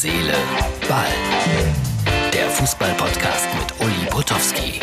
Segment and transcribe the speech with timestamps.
[0.00, 0.32] Seele,
[0.88, 1.06] Ball.
[2.32, 4.80] Der Fußball-Podcast mit Uli Potowski.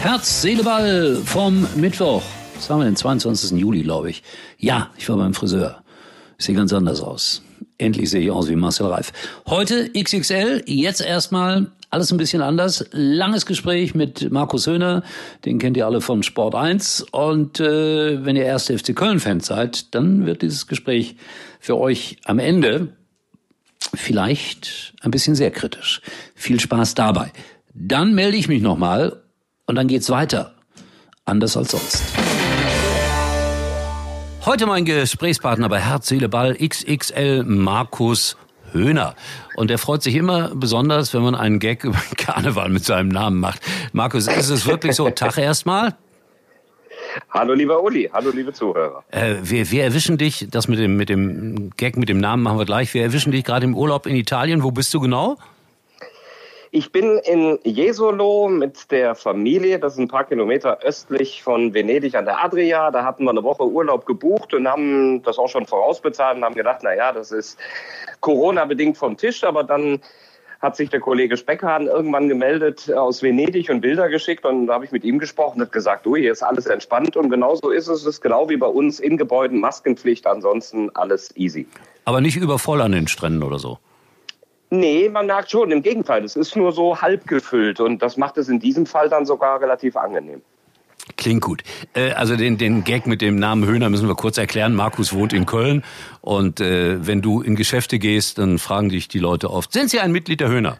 [0.00, 2.24] Herz, Seele, Ball vom Mittwoch.
[2.56, 3.52] Was haben wir den 22.
[3.52, 4.24] Juli, glaube ich.
[4.58, 5.84] Ja, ich war beim Friseur.
[6.36, 7.42] Sieht ganz anders aus.
[7.78, 9.12] Endlich sehe ich aus wie Marcel Reif.
[9.46, 12.84] Heute XXL, jetzt erstmal alles ein bisschen anders.
[12.90, 15.04] Langes Gespräch mit Markus Höhner,
[15.44, 17.06] den kennt ihr alle von Sport 1.
[17.12, 21.14] Und äh, wenn ihr erste FC Köln-Fans seid, dann wird dieses Gespräch
[21.60, 22.88] für euch am Ende
[23.94, 26.00] vielleicht ein bisschen sehr kritisch.
[26.34, 27.32] Viel Spaß dabei.
[27.74, 29.22] Dann melde ich mich nochmal
[29.66, 30.56] und dann geht's weiter.
[31.24, 32.02] Anders als sonst.
[34.44, 38.36] Heute mein Gesprächspartner bei Herz, Seele, Ball XXL Markus
[38.74, 39.14] Höhner.
[39.56, 43.40] Und er freut sich immer besonders, wenn man einen Gag über Karneval mit seinem Namen
[43.40, 43.60] macht.
[43.92, 45.08] Markus, ist es wirklich so?
[45.10, 45.94] Tag erstmal.
[47.30, 49.04] Hallo lieber Uli, hallo liebe Zuhörer.
[49.10, 52.58] Äh, wir, wir erwischen dich, das mit dem, mit dem Gag, mit dem Namen machen
[52.58, 52.92] wir gleich.
[52.92, 54.62] Wir erwischen dich gerade im Urlaub in Italien.
[54.62, 55.36] Wo bist du genau?
[56.76, 62.16] Ich bin in Jesolo mit der Familie, das ist ein paar Kilometer östlich von Venedig
[62.16, 62.90] an der Adria.
[62.90, 66.56] Da hatten wir eine Woche Urlaub gebucht und haben das auch schon vorausbezahlt und haben
[66.56, 67.60] gedacht, na ja, das ist
[68.18, 70.00] Corona-bedingt vom Tisch, aber dann
[70.60, 74.84] hat sich der Kollege Speckhahn irgendwann gemeldet aus Venedig und Bilder geschickt und da habe
[74.84, 77.86] ich mit ihm gesprochen und hat gesagt, du, hier ist alles entspannt und genauso ist
[77.86, 78.00] es.
[78.00, 81.68] Es ist genau wie bei uns in Gebäuden Maskenpflicht, ansonsten alles easy.
[82.04, 83.78] Aber nicht übervoll an den Stränden oder so.
[84.74, 88.38] Nee, man merkt schon, im Gegenteil, es ist nur so halb gefüllt und das macht
[88.38, 90.42] es in diesem Fall dann sogar relativ angenehm.
[91.16, 91.62] Klingt gut.
[91.94, 94.74] Äh, also den, den Gag mit dem Namen Höhner müssen wir kurz erklären.
[94.74, 95.84] Markus wohnt in Köln
[96.22, 100.00] und äh, wenn du in Geschäfte gehst, dann fragen dich die Leute oft, sind Sie
[100.00, 100.78] ein Mitglied der Höhner?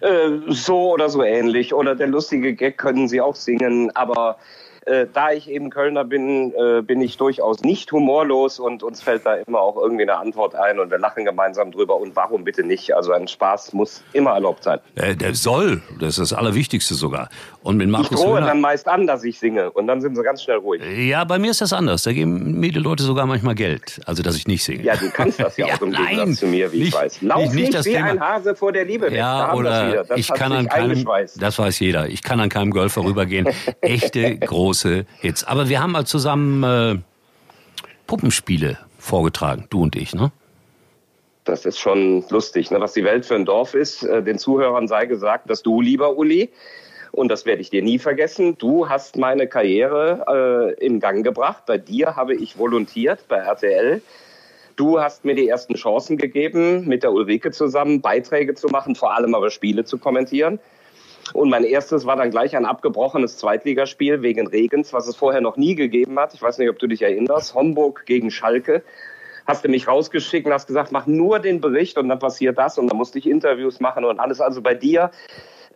[0.00, 1.74] Äh, so oder so ähnlich.
[1.74, 4.36] Oder der lustige Gag können Sie auch singen, aber
[4.90, 9.24] äh, da ich eben Kölner bin, äh, bin ich durchaus nicht humorlos und uns fällt
[9.24, 11.96] da immer auch irgendwie eine Antwort ein und wir lachen gemeinsam drüber.
[11.96, 12.94] Und warum bitte nicht?
[12.94, 14.80] Also ein Spaß muss immer erlaubt sein.
[14.96, 17.28] Äh, der soll, das ist das Allerwichtigste sogar.
[17.62, 20.16] Und mit Markus ich drohe Höhner, dann meist an, dass ich singe und dann sind
[20.16, 20.80] sie ganz schnell ruhig.
[20.96, 22.02] Ja, bei mir ist das anders.
[22.04, 24.00] Da geben mir die Leute sogar manchmal Geld.
[24.06, 24.82] Also, dass ich nicht singe.
[24.82, 26.94] Ja, du kannst das ja, Ja, auch im nein, Gegensatz zu mir, wie nicht- ich
[26.94, 27.20] weiß.
[27.20, 28.06] Lauf nicht- nicht, das wie Thema.
[28.06, 29.12] ein Hase vor der Liebe weg.
[29.12, 30.04] Da Ja, wir's oder wieder.
[30.04, 31.06] Das ich kann an keinem,
[31.36, 33.46] das weiß jeder, ich kann an keinem Golf vorübergehen.
[33.82, 35.44] Echte große Hits.
[35.44, 36.98] Aber wir haben mal zusammen äh,
[38.06, 40.32] Puppenspiele vorgetragen, du und ich, ne?
[41.44, 42.80] Das ist schon lustig, ne?
[42.80, 44.02] was die Welt für ein Dorf ist.
[44.02, 46.50] Äh, Den Zuhörern sei gesagt, dass du, lieber Uli,
[47.12, 51.64] und das werde ich dir nie vergessen, du hast meine Karriere äh, in Gang gebracht.
[51.66, 54.02] Bei dir habe ich volontiert bei RTL.
[54.76, 59.14] Du hast mir die ersten Chancen gegeben, mit der Ulrike zusammen Beiträge zu machen, vor
[59.14, 60.58] allem aber Spiele zu kommentieren.
[61.34, 65.56] Und mein erstes war dann gleich ein abgebrochenes Zweitligaspiel wegen Regens, was es vorher noch
[65.56, 66.34] nie gegeben hat.
[66.34, 67.54] Ich weiß nicht, ob du dich erinnerst.
[67.54, 68.82] Homburg gegen Schalke.
[69.46, 72.78] Hast du mich rausgeschickt und hast gesagt, mach nur den Bericht und dann passiert das
[72.78, 74.40] und dann musste ich Interviews machen und alles.
[74.40, 75.10] Also bei dir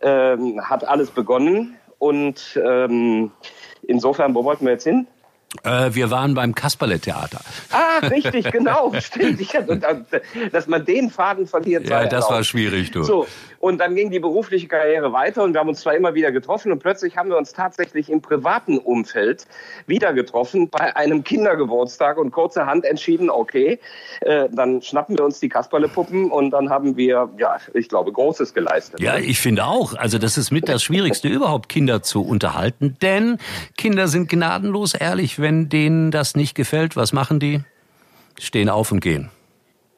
[0.01, 3.31] ähm, hat alles begonnen und ähm,
[3.83, 5.07] insofern, wo wollten wir jetzt hin?
[5.63, 7.39] Äh, wir waren beim Kasperle-Theater.
[7.71, 9.41] Ah, richtig, genau, stimmt.
[9.41, 9.53] Ich,
[10.51, 11.87] dass man den Faden verliert.
[11.87, 13.03] Ja, das war schwierig, du.
[13.03, 13.27] So,
[13.65, 16.71] und dann ging die berufliche Karriere weiter und wir haben uns zwar immer wieder getroffen
[16.71, 19.47] und plötzlich haben wir uns tatsächlich im privaten Umfeld
[19.87, 23.79] wieder getroffen bei einem Kindergeburtstag und kurzerhand entschieden, okay,
[24.21, 28.53] äh, dann schnappen wir uns die Kasperlepuppen und dann haben wir, ja, ich glaube, Großes
[28.53, 28.99] geleistet.
[28.99, 29.95] Ja, ich finde auch.
[29.95, 32.97] Also das ist mit das Schwierigste überhaupt, Kinder zu unterhalten.
[33.01, 33.39] Denn
[33.77, 36.95] Kinder sind gnadenlos ehrlich, wenn denen das nicht gefällt.
[36.95, 37.61] Was machen die?
[38.39, 39.29] Stehen auf und gehen.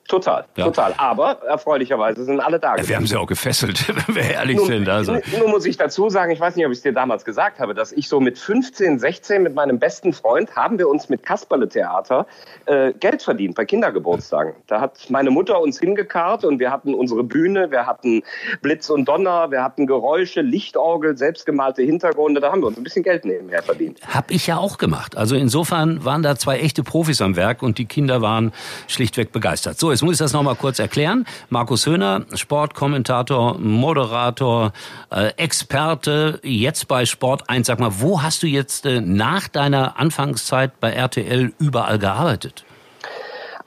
[0.07, 0.65] Total, Ja.
[0.65, 0.93] total.
[0.97, 2.77] Aber erfreulicherweise sind alle da.
[2.77, 4.89] Ja, wir haben sie auch gefesselt, wenn wir ehrlich Nun, sind.
[4.89, 5.13] Also.
[5.37, 7.73] nun muss ich dazu sagen, ich weiß nicht, ob ich es dir damals gesagt habe,
[7.73, 12.25] dass ich so mit 15, 16 mit meinem besten Freund haben wir uns mit Kasperle-Theater
[12.65, 14.53] äh, Geld verdient bei Kindergeburtstagen.
[14.67, 18.23] Da hat meine Mutter uns hingekarrt und wir hatten unsere Bühne, wir hatten
[18.61, 22.39] Blitz und Donner, wir hatten Geräusche, Lichtorgel, selbstgemalte Hintergründe.
[22.41, 23.99] Da haben wir uns ein bisschen Geld nebenher verdient.
[24.07, 25.17] Hab ich ja auch gemacht.
[25.17, 28.53] Also insofern waren da zwei echte Profis am Werk und die Kinder waren
[28.87, 29.77] schlichtweg begeistert.
[29.79, 31.25] So, jetzt muss ich das nochmal kurz erklären.
[31.49, 34.71] Markus Höhner, Sportkommentator, Moderator,
[35.09, 37.65] äh, Experte, jetzt bei Sport 1.
[37.65, 42.66] Sag mal, wo hast du jetzt äh, nach deiner Anfangszeit bei RTL überall gearbeitet?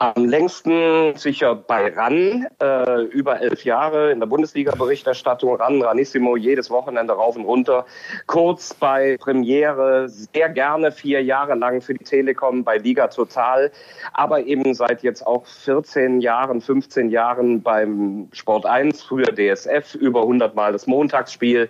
[0.01, 6.71] Am längsten sicher bei RAN, äh, über elf Jahre in der Bundesliga-Berichterstattung, RAN, Ranissimo, jedes
[6.71, 7.85] Wochenende rauf und runter.
[8.25, 13.71] Kurz bei Premiere, sehr gerne vier Jahre lang für die Telekom bei Liga Total,
[14.13, 20.21] aber eben seit jetzt auch 14 Jahren, 15 Jahren beim Sport 1, früher DSF, über
[20.21, 21.69] 100 Mal das Montagsspiel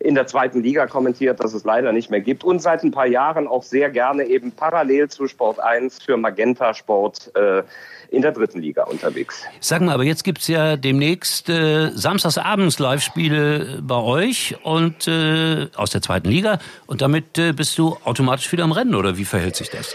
[0.00, 3.06] in der zweiten Liga kommentiert, das es leider nicht mehr gibt und seit ein paar
[3.06, 7.62] Jahren auch sehr gerne eben parallel zu Sport 1 für Magenta Sport äh,
[8.10, 9.44] in der dritten Liga unterwegs.
[9.60, 15.90] Sag mal, aber jetzt gibt's ja demnächst äh, samstagsabends Live-Spiele bei euch und äh, aus
[15.90, 19.54] der zweiten Liga und damit äh, bist du automatisch wieder am Rennen oder wie verhält
[19.54, 19.94] sich das?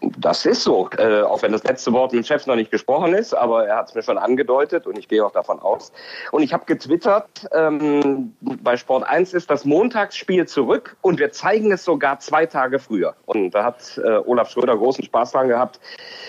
[0.00, 3.14] Das ist so, äh, auch wenn das letzte Wort mit dem Chef noch nicht gesprochen
[3.14, 5.92] ist, aber er hat es mir schon angedeutet und ich gehe auch davon aus.
[6.30, 11.72] Und ich habe getwittert, ähm, bei Sport 1 ist das Montagsspiel zurück und wir zeigen
[11.72, 13.14] es sogar zwei Tage früher.
[13.26, 15.80] Und da hat äh, Olaf Schröder großen Spaß dran gehabt,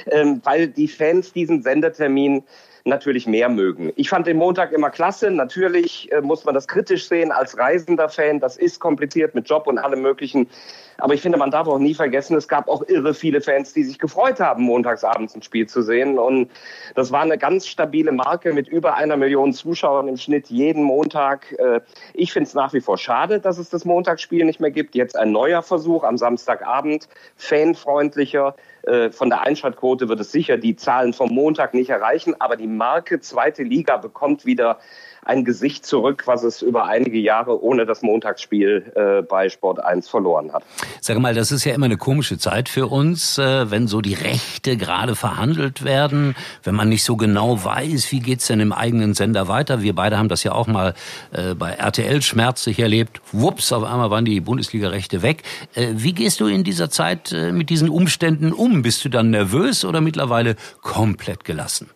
[0.07, 2.43] ähm, weil die Fans diesen Sendetermin
[2.85, 3.93] natürlich mehr mögen.
[3.95, 5.31] Ich fand den Montag immer klasse.
[5.31, 8.39] Natürlich äh, muss man das kritisch sehen als reisender Fan.
[8.39, 10.49] Das ist kompliziert mit Job und allem Möglichen.
[10.97, 13.83] Aber ich finde, man darf auch nie vergessen, es gab auch irre viele Fans, die
[13.83, 16.19] sich gefreut haben, montagsabends ein Spiel zu sehen.
[16.19, 16.51] Und
[16.95, 21.51] das war eine ganz stabile Marke mit über einer Million Zuschauern im Schnitt jeden Montag.
[21.53, 21.79] Äh,
[22.13, 24.93] ich finde es nach wie vor schade, dass es das Montagsspiel nicht mehr gibt.
[24.93, 27.07] Jetzt ein neuer Versuch am Samstagabend,
[27.37, 28.55] fanfreundlicher.
[28.83, 32.67] Äh, von der Einschaltquote wird es sicher die Zahlen vom Montag nicht erreichen, aber die
[32.67, 34.79] Marke zweite Liga bekommt wieder
[35.25, 40.07] ein Gesicht zurück, was es über einige Jahre ohne das Montagsspiel äh, bei Sport 1
[40.07, 40.63] verloren hat.
[41.01, 44.13] Sag mal, das ist ja immer eine komische Zeit für uns, äh, wenn so die
[44.13, 49.13] Rechte gerade verhandelt werden, wenn man nicht so genau weiß, wie geht's denn im eigenen
[49.13, 49.81] Sender weiter.
[49.81, 50.93] Wir beide haben das ja auch mal
[51.31, 53.21] äh, bei RTL schmerzlich erlebt.
[53.31, 55.43] Wups, auf einmal waren die Bundesliga-Rechte weg.
[55.75, 58.81] Äh, wie gehst du in dieser Zeit äh, mit diesen Umständen um?
[58.81, 61.89] Bist du dann nervös oder mittlerweile komplett gelassen?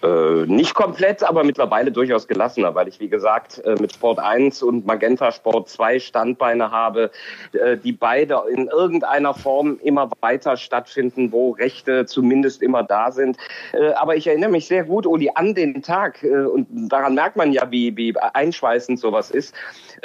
[0.00, 4.62] Äh, nicht komplett, aber mittlerweile durchaus gelassener, weil ich, wie gesagt, äh, mit Sport 1
[4.62, 7.10] und Magenta Sport 2 Standbeine habe,
[7.52, 13.38] äh, die beide in irgendeiner Form immer weiter stattfinden, wo Rechte zumindest immer da sind.
[13.72, 17.36] Äh, aber ich erinnere mich sehr gut, Uli, an den Tag, äh, und daran merkt
[17.36, 19.52] man ja, wie, wie einschweißend sowas ist,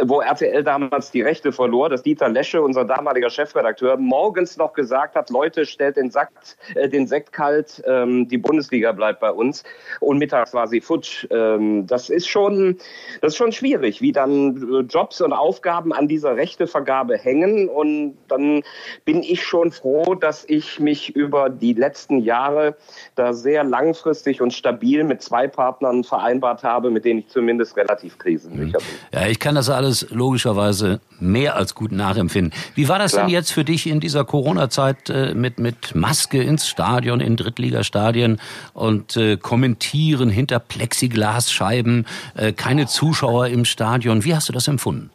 [0.01, 5.16] wo RTL damals die Rechte verlor, dass Dieter Lesche, unser damaliger Chefredakteur, morgens noch gesagt
[5.16, 6.31] hat, Leute, stellt den, Sack,
[6.75, 9.63] den Sekt kalt, ähm, die Bundesliga bleibt bei uns
[10.00, 11.28] und mittags war sie futsch.
[11.30, 12.78] Ähm, das ist schon,
[13.22, 17.69] das ist schon schwierig, wie dann äh, Jobs und Aufgaben an dieser Rechtevergabe hängen.
[17.69, 18.63] Und dann
[19.06, 22.75] bin ich schon froh, dass ich mich über die letzten Jahre
[23.16, 28.18] da sehr langfristig und stabil mit zwei Partnern vereinbart habe, mit denen ich zumindest relativ
[28.18, 28.88] krisensicher bin.
[29.13, 32.53] Ja, ich kann das alles logischerweise mehr als gut nachempfinden.
[32.75, 33.25] Wie war das Klar.
[33.25, 38.39] denn jetzt für dich in dieser Corona-Zeit äh, mit, mit Maske ins Stadion, in Drittligastadien
[38.74, 44.24] und äh, kommentieren hinter Plexiglasscheiben, äh, keine Zuschauer im Stadion?
[44.24, 45.09] Wie hast du das empfunden?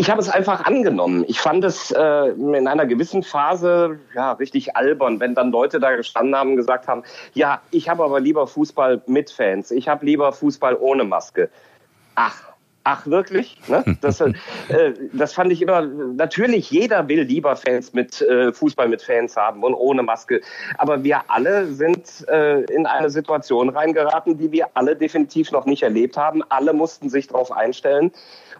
[0.00, 1.26] Ich habe es einfach angenommen.
[1.28, 5.94] Ich fand es äh, in einer gewissen Phase ja richtig albern, wenn dann Leute da
[5.94, 7.02] gestanden haben und gesagt haben,
[7.34, 11.50] ja, ich habe aber lieber Fußball mit Fans, ich habe lieber Fußball ohne Maske.
[12.14, 12.49] Ach,
[12.92, 13.56] Ach, wirklich?
[13.68, 13.84] Ne?
[14.00, 14.32] Das, äh,
[15.12, 19.62] das fand ich immer, natürlich, jeder will lieber Fans mit äh, Fußball mit Fans haben
[19.62, 20.40] und ohne Maske.
[20.76, 25.84] Aber wir alle sind äh, in eine Situation reingeraten, die wir alle definitiv noch nicht
[25.84, 26.42] erlebt haben.
[26.48, 28.10] Alle mussten sich darauf einstellen.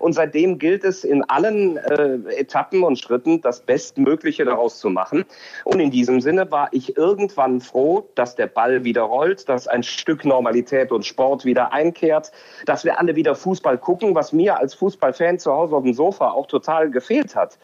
[0.01, 5.25] Und seitdem gilt es in allen äh, Etappen und Schritten das Bestmögliche daraus zu machen.
[5.65, 9.83] Und in diesem Sinne war ich irgendwann froh, dass der Ball wieder rollt, dass ein
[9.83, 12.33] Stück Normalität und Sport wieder einkehrt,
[12.67, 16.31] dass wir alle wieder Fußball gucken, was mir als Fußballfan zu Hause auf dem Sofa
[16.31, 17.59] auch total gefehlt hat.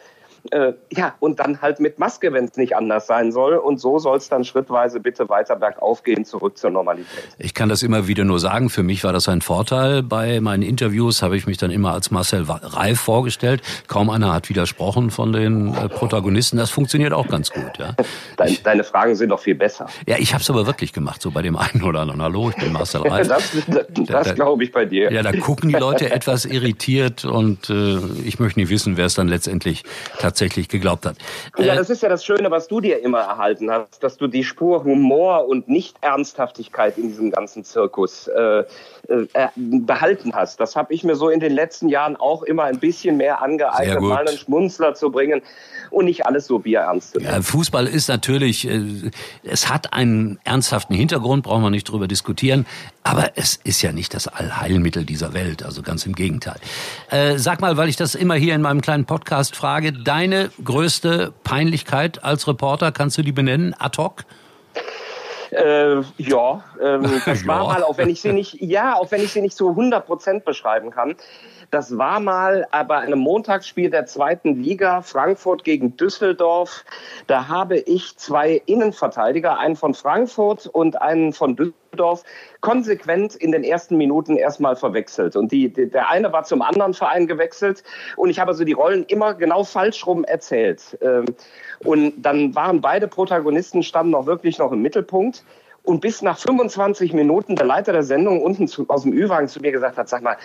[0.50, 3.54] Äh, ja, und dann halt mit Maske, wenn es nicht anders sein soll.
[3.56, 7.28] Und so soll es dann schrittweise bitte weiter bergauf gehen, zurück zur Normalität.
[7.38, 8.70] Ich kann das immer wieder nur sagen.
[8.70, 10.02] Für mich war das ein Vorteil.
[10.02, 13.62] Bei meinen Interviews habe ich mich dann immer als Marcel Reif vorgestellt.
[13.88, 16.56] Kaum einer hat widersprochen von den äh, Protagonisten.
[16.56, 17.78] Das funktioniert auch ganz gut.
[17.78, 17.94] Ja.
[18.36, 19.86] Deine, deine Fragen sind doch viel besser.
[20.06, 22.20] Ja, ich habe es aber wirklich gemacht, so bei dem einen oder anderen.
[22.20, 23.28] Hallo, ich bin Marcel Reif.
[23.28, 25.10] das das, das glaube ich bei dir.
[25.10, 29.14] Ja, da gucken die Leute etwas irritiert und äh, ich möchte nicht wissen, wer es
[29.14, 29.84] dann letztendlich
[30.18, 31.16] tatsächlich tatsächlich geglaubt hat.
[31.56, 34.26] Ja, äh, das ist ja das Schöne, was du dir immer erhalten hast, dass du
[34.26, 38.64] die Spur Humor und Nicht-Ernsthaftigkeit in diesem ganzen Zirkus äh,
[39.08, 40.60] äh, behalten hast.
[40.60, 44.02] Das habe ich mir so in den letzten Jahren auch immer ein bisschen mehr angeeignet,
[44.02, 45.40] mal einen Schmunzler zu bringen
[45.90, 47.32] und nicht alles so bierernst zu nehmen.
[47.32, 49.10] Ja, Fußball ist natürlich, äh,
[49.42, 52.66] es hat einen ernsthaften Hintergrund, brauchen wir nicht drüber diskutieren,
[53.06, 56.58] aber es ist ja nicht das Allheilmittel dieser Welt, also ganz im Gegenteil.
[57.10, 61.32] Äh, sag mal, weil ich das immer hier in meinem kleinen Podcast frage, deine größte
[61.44, 64.24] Peinlichkeit als Reporter, kannst du die benennen, ad hoc?
[65.50, 69.32] Äh, ja, ähm, das war mal, auch wenn ich sie nicht, ja, auch wenn ich
[69.32, 71.14] sie nicht zu 100 Prozent beschreiben kann.
[71.70, 76.84] Das war mal bei einem Montagsspiel der zweiten Liga, Frankfurt gegen Düsseldorf.
[77.26, 82.24] Da habe ich zwei Innenverteidiger, einen von Frankfurt und einen von Düsseldorf,
[82.60, 85.34] konsequent in den ersten Minuten erstmal verwechselt.
[85.34, 87.82] Und die, der eine war zum anderen Verein gewechselt
[88.16, 90.98] und ich habe also die Rollen immer genau falsch rum erzählt.
[91.00, 91.24] Ähm,
[91.84, 95.44] und dann waren beide Protagonisten, standen auch wirklich noch im Mittelpunkt.
[95.86, 99.60] Und bis nach 25 Minuten der Leiter der Sendung unten zu, aus dem Ü-Wagen zu
[99.60, 100.36] mir gesagt hat, sag mal,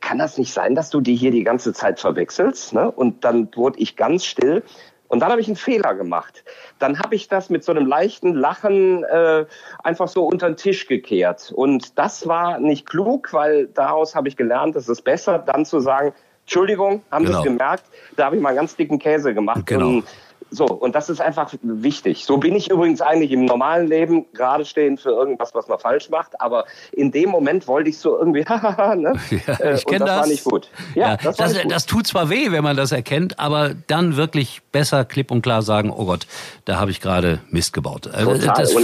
[0.00, 2.74] kann das nicht sein, dass du die hier die ganze Zeit verwechselst?
[2.74, 2.90] Ne?
[2.90, 4.62] Und dann wurde ich ganz still.
[5.08, 6.44] Und dann habe ich einen Fehler gemacht.
[6.78, 9.46] Dann habe ich das mit so einem leichten Lachen äh,
[9.82, 11.52] einfach so unter den Tisch gekehrt.
[11.54, 15.80] Und das war nicht klug, weil daraus habe ich gelernt, es ist besser, dann zu
[15.80, 17.42] sagen, Entschuldigung, haben genau.
[17.42, 17.84] Sie es gemerkt?
[18.16, 19.66] Da habe ich mal einen ganz dicken Käse gemacht.
[19.66, 19.86] Genau.
[19.86, 20.04] Und
[20.52, 22.26] so, und das ist einfach wichtig.
[22.26, 26.10] So bin ich übrigens eigentlich im normalen Leben gerade stehen für irgendwas, was man falsch
[26.10, 26.38] macht.
[26.42, 29.14] Aber in dem Moment wollte ich so irgendwie, hahaha, ne?
[29.46, 30.08] Ja, äh, ich kenne das.
[30.08, 30.68] Das war nicht gut.
[30.94, 31.72] Ja, ja das, das, gut.
[31.72, 35.62] das tut zwar weh, wenn man das erkennt, aber dann wirklich besser klipp und klar
[35.62, 36.26] sagen, oh Gott,
[36.66, 38.06] da habe ich gerade Mist gebaut.
[38.06, 38.38] Äh.
[38.38, 38.76] Das,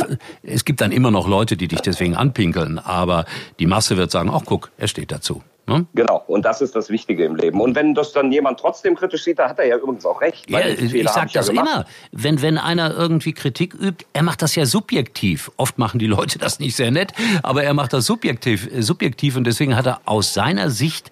[0.42, 3.26] es gibt dann immer noch Leute, die dich deswegen anpinkeln, aber
[3.58, 5.42] die Masse wird sagen, ach guck, er steht dazu.
[5.68, 5.86] Ne?
[5.94, 7.60] Genau, und das ist das Wichtige im Leben.
[7.60, 10.48] Und wenn das dann jemand trotzdem kritisch sieht, da hat er ja übrigens auch recht.
[10.50, 11.84] Ja, ich sage das ja immer.
[12.10, 15.50] Wenn, wenn einer irgendwie Kritik übt, er macht das ja subjektiv.
[15.56, 19.44] Oft machen die Leute das nicht sehr nett, aber er macht das subjektiv, subjektiv und
[19.44, 21.10] deswegen hat er aus seiner Sicht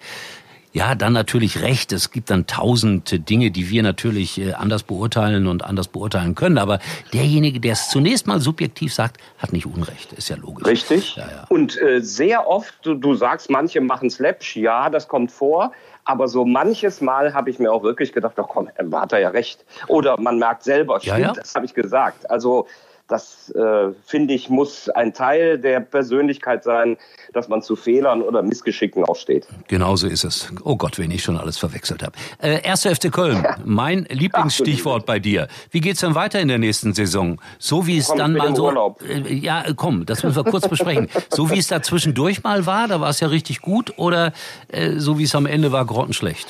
[0.77, 1.91] ja, dann natürlich recht.
[1.91, 6.59] Es gibt dann tausend Dinge, die wir natürlich äh, anders beurteilen und anders beurteilen können.
[6.59, 6.77] Aber
[7.13, 10.13] derjenige, der es zunächst mal subjektiv sagt, hat nicht Unrecht.
[10.13, 10.67] Ist ja logisch.
[10.67, 11.15] Richtig.
[11.15, 11.45] Ja, ja.
[11.49, 14.55] Und äh, sehr oft, du, du sagst, manche machen Slapsch.
[14.55, 15.71] Ja, das kommt vor.
[16.05, 19.29] Aber so manches Mal habe ich mir auch wirklich gedacht, doch komm, hat er ja
[19.29, 19.65] recht.
[19.87, 22.29] Oder man merkt selber, stimmt, ja, das habe ich gesagt.
[22.29, 22.67] Also
[23.07, 26.97] das, äh, finde ich, muss ein Teil der Persönlichkeit sein,
[27.33, 29.47] dass man zu Fehlern oder Missgeschicken aufsteht.
[29.67, 30.51] Genauso ist es.
[30.63, 32.13] Oh Gott, wenn ich schon alles verwechselt habe.
[32.41, 35.47] Äh, Erste FC Köln, mein Lieblingsstichwort bei dir.
[35.71, 37.39] Wie geht's denn weiter in der nächsten Saison?
[37.59, 38.65] So wie es komm, dann mal so.
[38.65, 39.01] Urlaub.
[39.01, 41.09] Äh, ja, komm, das müssen wir kurz besprechen.
[41.29, 44.33] So wie es da zwischendurch mal war, da war es ja richtig gut, oder
[44.69, 46.47] äh, so wie es am Ende war, grottenschlecht?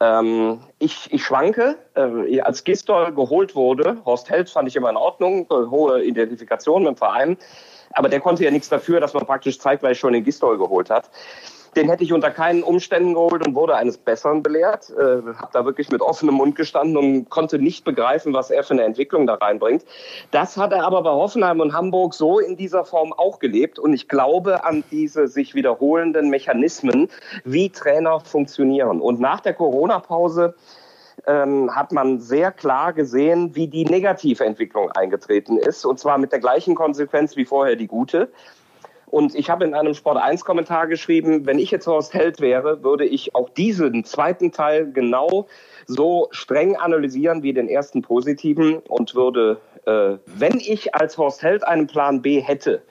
[0.00, 1.76] Ähm, ich, ich schwanke.
[1.94, 6.82] Äh, als Gistol geholt wurde, Horst Held fand ich immer in Ordnung, äh, hohe Identifikation
[6.82, 7.36] mit dem Verein.
[7.90, 11.10] Aber der konnte ja nichts dafür, dass man praktisch zeitgleich schon den Gistol geholt hat.
[11.76, 14.90] Den hätte ich unter keinen Umständen geholt und wurde eines Besseren belehrt.
[14.90, 18.74] Äh, habe da wirklich mit offenem Mund gestanden und konnte nicht begreifen, was er für
[18.74, 19.84] eine Entwicklung da reinbringt.
[20.30, 23.78] Das hat er aber bei Hoffenheim und Hamburg so in dieser Form auch gelebt.
[23.78, 27.08] Und ich glaube an diese sich wiederholenden Mechanismen,
[27.44, 29.00] wie Trainer funktionieren.
[29.00, 30.54] Und nach der Corona-Pause
[31.26, 35.84] ähm, hat man sehr klar gesehen, wie die negative Entwicklung eingetreten ist.
[35.84, 38.30] Und zwar mit der gleichen Konsequenz wie vorher die gute.
[39.14, 42.82] Und ich habe in einem Sport 1 Kommentar geschrieben, wenn ich jetzt Horst Held wäre,
[42.82, 45.46] würde ich auch diesen zweiten Teil genau
[45.86, 51.64] so streng analysieren wie den ersten positiven und würde, äh, wenn ich als Horst Held
[51.64, 52.82] einen Plan B hätte,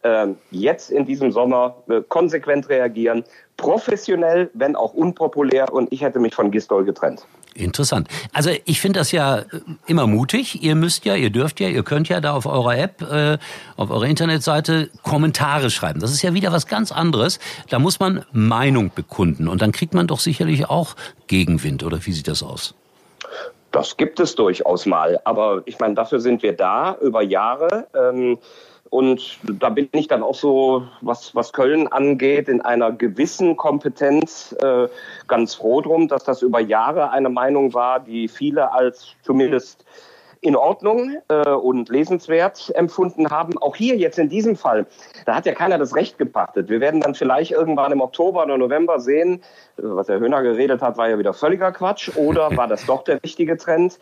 [0.00, 3.24] äh, jetzt in diesem Sommer äh, konsequent reagieren,
[3.58, 7.26] professionell, wenn auch unpopulär und ich hätte mich von Gistol getrennt.
[7.56, 8.08] Interessant.
[8.32, 9.44] Also ich finde das ja äh,
[9.86, 10.62] immer mutig.
[10.62, 13.38] Ihr müsst ja, ihr dürft ja, ihr könnt ja da auf eurer App, äh,
[13.76, 16.00] auf eurer Internetseite Kommentare schreiben.
[16.00, 17.38] Das ist ja wieder was ganz anderes.
[17.70, 20.96] Da muss man Meinung bekunden und dann kriegt man doch sicherlich auch
[21.28, 21.82] Gegenwind.
[21.82, 22.74] Oder wie sieht das aus?
[23.72, 25.18] Das gibt es durchaus mal.
[25.24, 27.86] Aber ich meine, dafür sind wir da über Jahre.
[27.94, 28.38] Ähm
[28.96, 34.56] und da bin ich dann auch so, was, was Köln angeht, in einer gewissen Kompetenz
[34.58, 34.88] äh,
[35.28, 39.84] ganz froh drum, dass das über Jahre eine Meinung war, die viele als zumindest
[40.40, 43.58] in Ordnung äh, und lesenswert empfunden haben.
[43.58, 44.86] Auch hier jetzt in diesem Fall,
[45.24, 46.68] da hat ja keiner das Recht gepachtet.
[46.68, 49.42] Wir werden dann vielleicht irgendwann im Oktober oder November sehen,
[49.78, 53.04] äh, was Herr Höhner geredet hat, war ja wieder völliger Quatsch oder war das doch
[53.04, 53.98] der richtige Trend?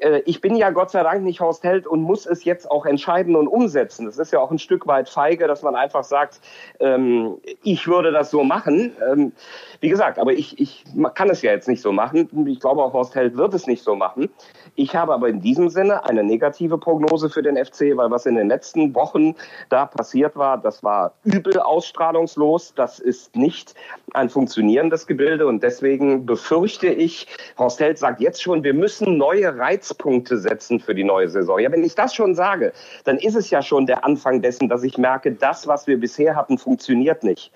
[0.00, 2.86] Äh, ich bin ja Gott sei Dank nicht Horst Held und muss es jetzt auch
[2.86, 4.06] entscheiden und umsetzen.
[4.06, 6.40] Das ist ja auch ein Stück weit feige, dass man einfach sagt,
[6.80, 8.96] ähm, ich würde das so machen.
[9.10, 9.32] Ähm,
[9.80, 12.46] wie gesagt, aber ich, ich kann es ja jetzt nicht so machen.
[12.48, 14.30] Ich glaube, auch Horst Held wird es nicht so machen.
[14.76, 18.34] Ich habe aber in diesem Sinne eine negative Prognose für den FC, weil was in
[18.34, 19.34] den letzten Wochen
[19.68, 22.74] da passiert war, das war übel ausstrahlungslos.
[22.74, 23.74] Das ist nicht
[24.12, 27.28] ein funktionierendes Gebilde und deswegen befürchte ich,
[27.58, 31.58] Horst Held sagt jetzt schon, wir müssen neue Reize Anhaltspunkte setzen für die neue Saison.
[31.58, 32.72] Ja, wenn ich das schon sage,
[33.04, 36.36] dann ist es ja schon der Anfang dessen, dass ich merke, das, was wir bisher
[36.36, 37.52] hatten, funktioniert nicht.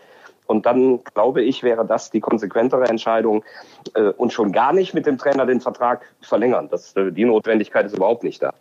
[0.48, 3.44] Und dann, glaube ich, wäre das die konsequentere Entscheidung
[3.94, 6.68] äh, und schon gar nicht mit dem Trainer den Vertrag verlängern.
[6.70, 8.54] Das, äh, die Notwendigkeit ist überhaupt nicht da.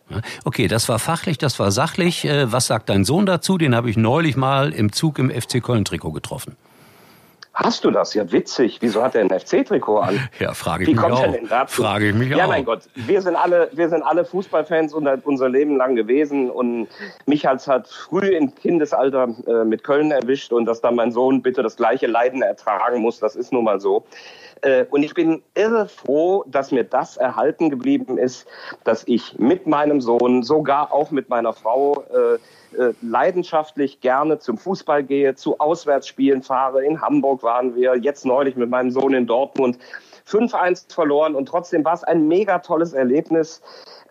[0.44, 2.26] Okay, das war fachlich, das war sachlich.
[2.26, 3.58] Äh, was sagt dein Sohn dazu?
[3.58, 6.58] Den habe ich neulich mal im Zug im FC Köln-Trikot getroffen.
[7.60, 8.14] Hast du das?
[8.14, 8.78] Ja, witzig.
[8.82, 10.30] Wieso hat er ein FC-Trikot an?
[10.40, 11.32] Ja, frage ich Wie mich auch.
[11.32, 11.82] Denn dazu?
[11.82, 12.50] Frage ich mich ja, auch.
[12.50, 12.84] mein Gott.
[12.94, 16.88] Wir sind alle, wir sind alle Fußballfans unser Leben lang gewesen und
[17.26, 21.42] mich hat's halt früh im Kindesalter äh, mit Köln erwischt und dass dann mein Sohn
[21.42, 24.06] bitte das gleiche Leiden ertragen muss, das ist nun mal so.
[24.62, 28.48] Äh, und ich bin irre froh, dass mir das erhalten geblieben ist,
[28.84, 32.38] dass ich mit meinem Sohn, sogar auch mit meiner Frau, äh,
[32.78, 36.84] äh, leidenschaftlich gerne zum Fußball gehe, zu Auswärtsspielen fahre.
[36.84, 39.80] In Hamburg waren wir, jetzt neulich mit meinem Sohn in Dortmund.
[40.28, 43.62] 5-1 verloren und trotzdem war es ein mega tolles Erlebnis.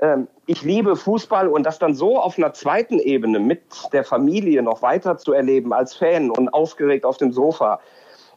[0.01, 3.61] Ähm, ich liebe Fußball und das dann so auf einer zweiten Ebene mit
[3.93, 7.81] der Familie noch weiter zu erleben als Fan und aufgeregt auf dem Sofa.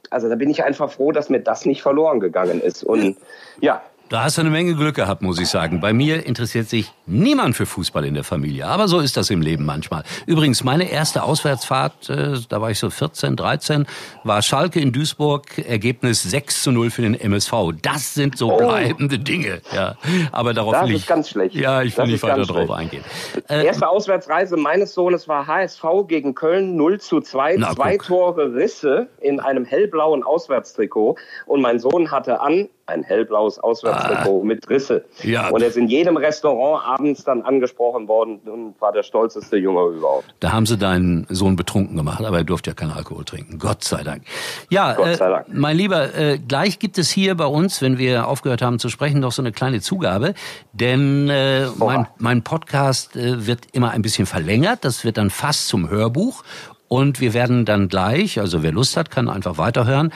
[0.10, 2.84] Also da bin ich einfach froh, dass mir das nicht verloren gegangen ist.
[2.84, 3.18] Und
[3.62, 5.82] ja, da hast du eine Menge Glück gehabt, muss ich sagen.
[5.82, 8.66] Bei mir interessiert sich niemand für Fußball in der Familie.
[8.68, 10.04] Aber so ist das im Leben manchmal.
[10.26, 13.86] Übrigens, meine erste Auswärtsfahrt, äh, da war ich so 14, 13,
[14.24, 17.54] war Schalke in Duisburg, Ergebnis 6 zu 0 für den MSV.
[17.82, 18.58] Das sind so oh.
[18.58, 19.62] bleibende Dinge.
[19.74, 19.96] Ja.
[20.32, 21.56] Aber darauf das will ich, ganz schlecht.
[21.56, 23.04] Ja, ich will das nicht weiter drauf eingehen.
[23.48, 27.56] Äh, erste Auswärtsreise meines Sohnes war HSV gegen Köln 0 zu 2.
[27.58, 28.08] Na, zwei guck.
[28.08, 31.16] Tore Risse in einem hellblauen Auswärtstrikot.
[31.46, 34.46] Und mein Sohn hatte an ein hellblaues Auswärtstrikot ah.
[34.46, 35.06] mit Risse.
[35.24, 35.50] Ja.
[35.50, 39.96] Und er ist in jedem Restaurant abends dann angesprochen worden und war der stolzeste Junge
[39.96, 40.26] überhaupt.
[40.40, 43.58] Da haben sie deinen Sohn betrunken gemacht, aber er durfte ja keinen Alkohol trinken.
[43.58, 44.24] Gott sei Dank.
[44.70, 45.48] Ja, Gott sei Dank.
[45.48, 48.90] Äh, mein Lieber, äh, gleich gibt es hier bei uns, wenn wir aufgehört haben zu
[48.90, 50.34] sprechen, noch so eine kleine Zugabe.
[50.74, 54.84] Denn äh, mein, mein Podcast äh, wird immer ein bisschen verlängert.
[54.84, 56.44] Das wird dann fast zum Hörbuch.
[56.88, 60.12] Und wir werden dann gleich, also wer Lust hat, kann einfach weiterhören,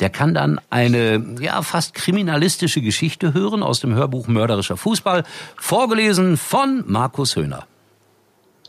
[0.00, 5.24] der kann dann eine ja fast kriminalistische Geschichte hören aus dem Hörbuch Mörderischer Fußball,
[5.56, 7.66] vorgelesen von Markus Höhner.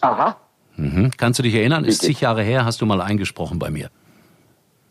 [0.01, 0.37] Aha.
[0.75, 1.11] Mhm.
[1.17, 1.85] Kannst du dich erinnern?
[1.85, 3.89] Ist zig Jahre her, hast du mal eingesprochen bei mir.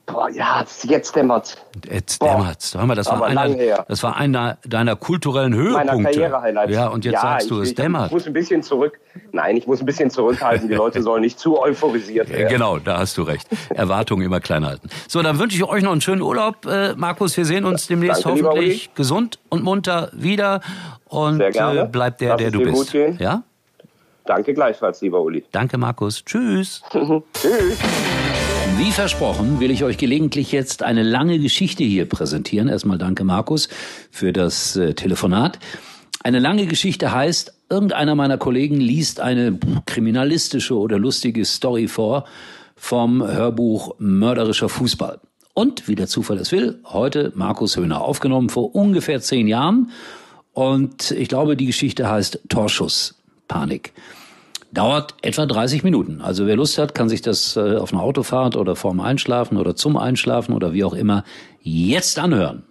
[0.06, 1.56] Boah, ja, jetzt dämmert.
[1.90, 2.70] Jetzt dämmert.
[2.72, 5.94] Hör mal, das war, einer, das war einer deiner kulturellen Höhepunkte.
[5.94, 6.72] Meiner Karriere-Highlights.
[6.72, 8.06] Ja, und jetzt ja, sagst du, ich, es dämmert.
[8.06, 9.00] Ich muss ein bisschen zurück.
[9.32, 10.68] Nein, ich muss ein bisschen zurückhalten.
[10.68, 12.48] Die Leute sollen nicht zu euphorisiert werden.
[12.48, 13.48] Genau, da hast du recht.
[13.70, 14.88] Erwartungen immer klein halten.
[15.08, 17.36] So, dann wünsche ich euch noch einen schönen Urlaub, äh, Markus.
[17.36, 20.60] Wir sehen uns demnächst Danke, hoffentlich gesund und munter wieder.
[21.06, 22.74] Und äh, bleib der, Lass der du bist.
[22.74, 23.18] Gut gehen.
[23.20, 23.42] Ja?
[24.24, 25.44] Danke gleichfalls, lieber Uli.
[25.50, 26.24] Danke, Markus.
[26.24, 26.82] Tschüss.
[26.92, 27.78] Tschüss.
[28.78, 32.68] Wie versprochen will ich euch gelegentlich jetzt eine lange Geschichte hier präsentieren.
[32.68, 33.70] Erstmal danke Markus
[34.10, 35.58] für das äh, Telefonat.
[36.22, 42.26] Eine lange Geschichte heißt, irgendeiner meiner Kollegen liest eine kriminalistische oder lustige Story vor
[42.74, 45.20] vom Hörbuch Mörderischer Fußball.
[45.54, 49.90] Und, wie der Zufall es will, heute Markus Höhner aufgenommen vor ungefähr zehn Jahren.
[50.52, 53.94] Und ich glaube, die Geschichte heißt Torschusspanik.
[54.72, 56.20] Dauert etwa 30 Minuten.
[56.20, 59.76] Also wer Lust hat, kann sich das äh, auf einer Autofahrt oder vorm Einschlafen oder
[59.76, 61.24] zum Einschlafen oder wie auch immer
[61.60, 62.64] jetzt anhören.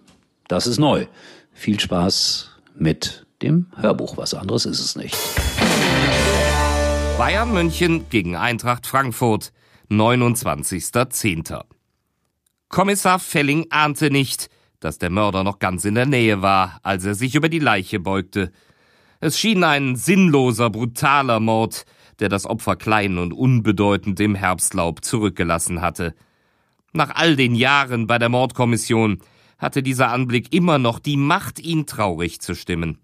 [0.48, 1.06] Das ist neu.
[1.52, 4.16] Viel Spaß mit dem Hörbuch.
[4.16, 5.16] Was anderes ist es nicht.
[7.18, 9.52] Bayern München gegen Eintracht Frankfurt,
[9.90, 11.62] 29.10.
[12.68, 17.14] Kommissar Felling ahnte nicht, dass der Mörder noch ganz in der Nähe war, als er
[17.14, 18.52] sich über die Leiche beugte.
[19.20, 21.84] Es schien ein sinnloser, brutaler Mord,
[22.18, 26.14] der das Opfer klein und unbedeutend im Herbstlaub zurückgelassen hatte.
[26.92, 29.18] Nach all den Jahren bei der Mordkommission
[29.58, 32.98] hatte dieser Anblick immer noch die Macht, ihn traurig zu stimmen.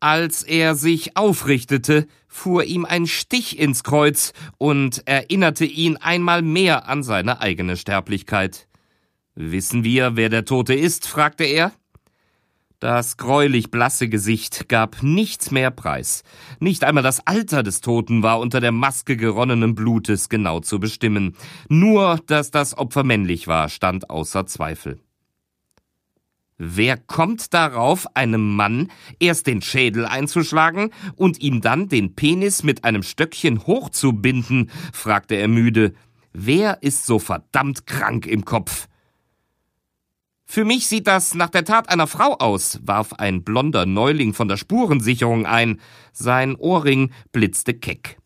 [0.00, 6.88] Als er sich aufrichtete, fuhr ihm ein Stich ins Kreuz und erinnerte ihn einmal mehr
[6.88, 8.68] an seine eigene Sterblichkeit.
[9.34, 11.06] Wissen wir, wer der Tote ist?
[11.06, 11.72] fragte er.
[12.84, 16.22] Das greulich blasse Gesicht gab nichts mehr preis.
[16.60, 21.34] Nicht einmal das Alter des Toten war unter der Maske geronnenen Blutes genau zu bestimmen.
[21.70, 25.00] Nur, dass das Opfer männlich war, stand außer Zweifel.
[26.58, 32.84] Wer kommt darauf, einem Mann erst den Schädel einzuschlagen und ihm dann den Penis mit
[32.84, 34.70] einem Stöckchen hochzubinden?
[34.92, 35.94] fragte er müde.
[36.34, 38.88] Wer ist so verdammt krank im Kopf?
[40.46, 44.48] Für mich sieht das nach der Tat einer Frau aus, warf ein blonder Neuling von
[44.48, 45.80] der Spurensicherung ein.
[46.12, 48.18] Sein Ohrring blitzte keck.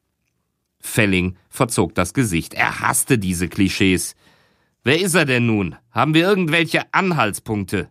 [0.80, 2.54] Felling verzog das Gesicht.
[2.54, 4.14] Er hasste diese Klischees.
[4.84, 5.76] Wer ist er denn nun?
[5.90, 7.88] Haben wir irgendwelche Anhaltspunkte?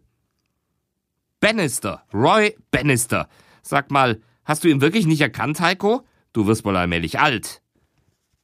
[1.39, 3.29] Bannister, Roy Bannister.
[3.61, 6.05] Sag mal, hast du ihn wirklich nicht erkannt, Heiko?
[6.33, 7.61] Du wirst wohl allmählich alt.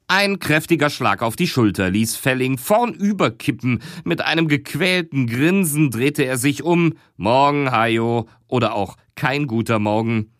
[0.07, 3.81] Ein kräftiger Schlag auf die Schulter ließ Felling vornüber kippen.
[4.03, 6.93] Mit einem gequälten Grinsen drehte er sich um.
[7.15, 8.27] Morgen, Hajo.
[8.47, 10.31] Oder auch kein guter Morgen.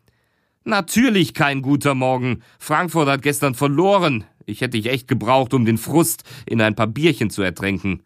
[0.66, 2.42] Natürlich kein guter Morgen.
[2.60, 4.26] Frankfurt hat gestern verloren.
[4.46, 8.04] Ich hätte dich echt gebraucht, um den Frust in ein paar Bierchen zu ertränken.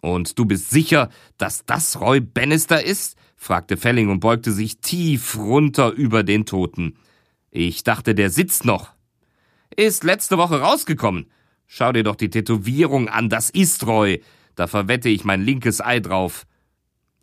[0.00, 3.16] Und du bist sicher, dass das Roy Bannister ist?
[3.36, 6.96] fragte Felling und beugte sich tief runter über den Toten.
[7.50, 8.92] Ich dachte, der sitzt noch.
[9.78, 11.30] Ist letzte Woche rausgekommen.
[11.68, 14.24] Schau dir doch die Tätowierung an, das ist Roy.
[14.56, 16.48] Da verwette ich mein linkes Ei drauf.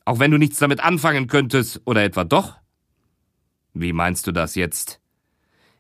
[0.06, 2.56] Auch wenn du nichts damit anfangen könntest, oder etwa doch?
[3.74, 5.02] Wie meinst du das jetzt?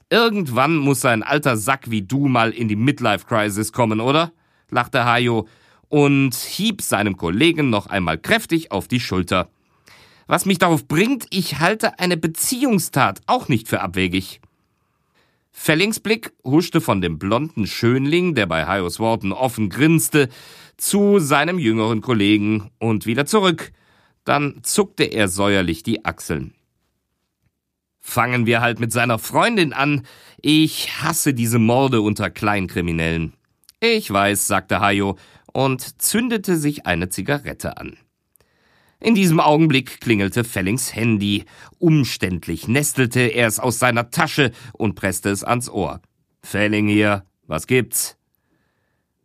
[0.09, 4.33] Irgendwann muss ein alter Sack wie du mal in die Midlife Crisis kommen, oder?
[4.69, 5.47] lachte Hayo
[5.87, 9.49] und hieb seinem Kollegen noch einmal kräftig auf die Schulter.
[10.27, 14.41] Was mich darauf bringt, ich halte eine Beziehungstat auch nicht für abwegig.
[15.57, 20.27] Fellings Blick huschte von dem blonden Schönling, der bei Hayos Worten offen grinste,
[20.75, 23.71] zu seinem jüngeren Kollegen und wieder zurück.
[24.25, 26.53] Dann zuckte er säuerlich die Achseln.
[27.99, 30.05] Fangen wir halt mit seiner Freundin an.
[30.39, 33.33] Ich hasse diese Morde unter Kleinkriminellen.
[33.79, 35.17] Ich weiß, sagte Hayo
[35.53, 37.97] und zündete sich eine Zigarette an.
[38.99, 41.45] In diesem Augenblick klingelte Fellings Handy.
[41.79, 46.01] Umständlich nestelte er es aus seiner Tasche und presste es ans Ohr.
[46.41, 48.17] Felling hier, was gibt's?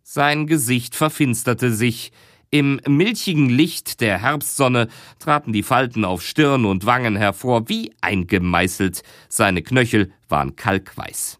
[0.02, 2.12] Sein Gesicht verfinsterte sich.
[2.50, 4.88] Im milchigen Licht der Herbstsonne
[5.20, 9.02] traten die Falten auf Stirn und Wangen hervor wie eingemeißelt.
[9.28, 11.38] Seine Knöchel waren kalkweiß.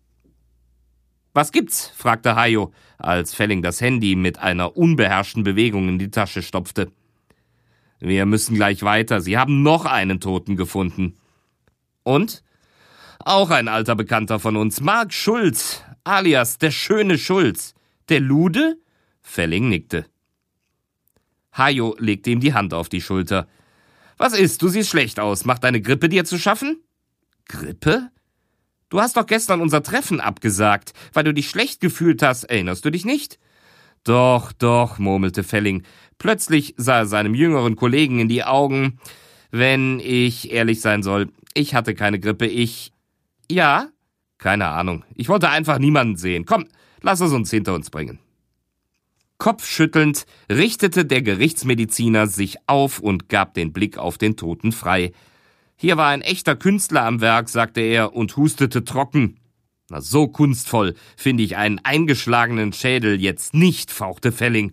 [1.33, 1.93] Was gibt's?
[1.97, 6.93] fragte Hayo, als Felling das Handy mit einer unbeherrschten Bewegung in die Tasche stopfte.
[8.01, 9.21] Wir müssen gleich weiter.
[9.21, 11.19] Sie haben noch einen Toten gefunden.
[12.03, 12.43] Und?
[13.19, 17.75] Auch ein alter Bekannter von uns, Mark Schulz, alias der schöne Schulz.
[18.09, 18.79] Der Lude?
[19.21, 20.07] Felling nickte.
[21.53, 23.47] Hajo legte ihm die Hand auf die Schulter.
[24.17, 24.63] Was ist?
[24.63, 25.45] Du siehst schlecht aus.
[25.45, 26.83] Macht deine Grippe dir zu schaffen?
[27.47, 28.11] Grippe?
[28.89, 32.45] Du hast doch gestern unser Treffen abgesagt, weil du dich schlecht gefühlt hast.
[32.45, 33.39] Erinnerst du dich nicht?
[34.05, 35.85] Doch, doch, murmelte Felling.
[36.21, 39.01] Plötzlich sah er seinem jüngeren Kollegen in die Augen.
[39.51, 42.47] Wenn ich ehrlich sein soll, ich hatte keine Grippe.
[42.47, 42.93] Ich.
[43.51, 43.89] Ja?
[44.37, 45.03] Keine Ahnung.
[45.15, 46.45] Ich wollte einfach niemanden sehen.
[46.45, 46.67] Komm,
[47.01, 48.19] lass es uns hinter uns bringen.
[49.39, 55.13] Kopfschüttelnd richtete der Gerichtsmediziner sich auf und gab den Blick auf den Toten frei.
[55.77, 59.41] Hier war ein echter Künstler am Werk, sagte er und hustete trocken.
[59.89, 64.73] Na, so kunstvoll finde ich einen eingeschlagenen Schädel jetzt nicht, fauchte Felling.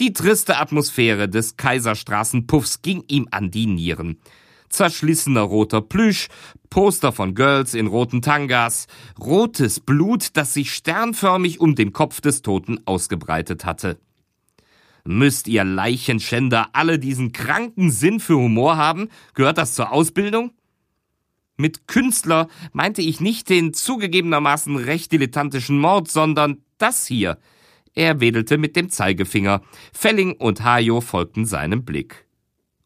[0.00, 4.20] Die triste Atmosphäre des Kaiserstraßenpuffs ging ihm an die Nieren.
[4.68, 6.28] Zerschlissener roter Plüsch,
[6.70, 8.86] Poster von Girls in roten Tangas,
[9.18, 13.98] rotes Blut, das sich sternförmig um den Kopf des Toten ausgebreitet hatte.
[15.04, 19.08] Müsst ihr Leichenschänder alle diesen kranken Sinn für Humor haben?
[19.34, 20.52] Gehört das zur Ausbildung?
[21.56, 27.38] Mit Künstler meinte ich nicht den zugegebenermaßen recht dilettantischen Mord, sondern das hier.
[27.98, 29.60] Er wedelte mit dem Zeigefinger.
[29.92, 32.28] Felling und Hajo folgten seinem Blick.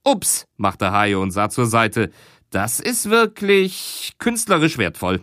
[0.05, 2.11] Ups, machte Hayo und sah zur Seite.
[2.48, 5.22] Das ist wirklich künstlerisch wertvoll.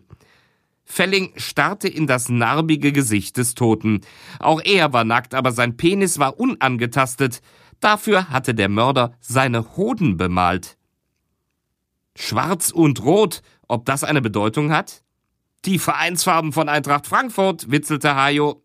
[0.86, 4.02] Felling starrte in das narbige Gesicht des Toten.
[4.38, 7.42] Auch er war nackt, aber sein Penis war unangetastet.
[7.80, 10.78] Dafür hatte der Mörder seine Hoden bemalt.
[12.16, 15.02] Schwarz und Rot, ob das eine Bedeutung hat?
[15.66, 18.62] Die Vereinsfarben von Eintracht Frankfurt, witzelte Hayo.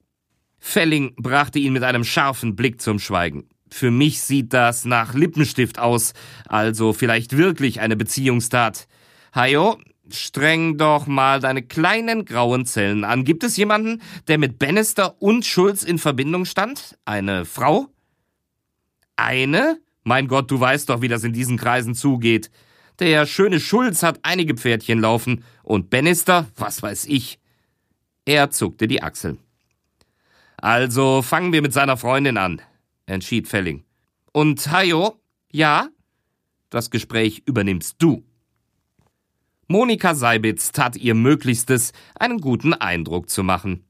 [0.66, 3.44] Felling brachte ihn mit einem scharfen Blick zum Schweigen.
[3.70, 6.14] Für mich sieht das nach Lippenstift aus,
[6.48, 8.88] also vielleicht wirklich eine Beziehungstat.
[9.34, 9.76] Hajo,
[10.08, 13.24] streng doch mal deine kleinen grauen Zellen an.
[13.24, 16.98] Gibt es jemanden, der mit Bannister und Schulz in Verbindung stand?
[17.04, 17.88] Eine Frau?
[19.16, 19.78] Eine?
[20.02, 22.50] Mein Gott, du weißt doch, wie das in diesen Kreisen zugeht.
[23.00, 27.38] Der schöne Schulz hat einige Pferdchen laufen und Bannister, was weiß ich.
[28.24, 29.43] Er zuckte die Achseln.
[30.64, 32.62] Also fangen wir mit seiner Freundin an
[33.04, 33.84] entschied Felling.
[34.32, 35.20] Und Hajo?
[35.52, 35.90] Ja?
[36.70, 38.24] Das Gespräch übernimmst du.
[39.68, 43.84] Monika Seibitz tat ihr Möglichstes, einen guten Eindruck zu machen.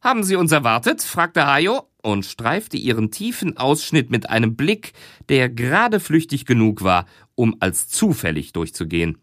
[0.00, 1.00] Haben Sie uns erwartet?
[1.00, 4.94] fragte Hajo und streifte ihren tiefen Ausschnitt mit einem Blick,
[5.28, 9.18] der gerade flüchtig genug war, um als zufällig durchzugehen.